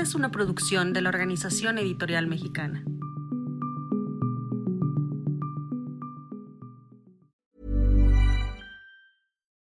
es 0.00 0.14
una 0.14 0.30
producción 0.30 0.92
de 0.92 1.02
la 1.02 1.08
Organización 1.08 1.76
Editorial 1.76 2.28
Mexicana. 2.28 2.84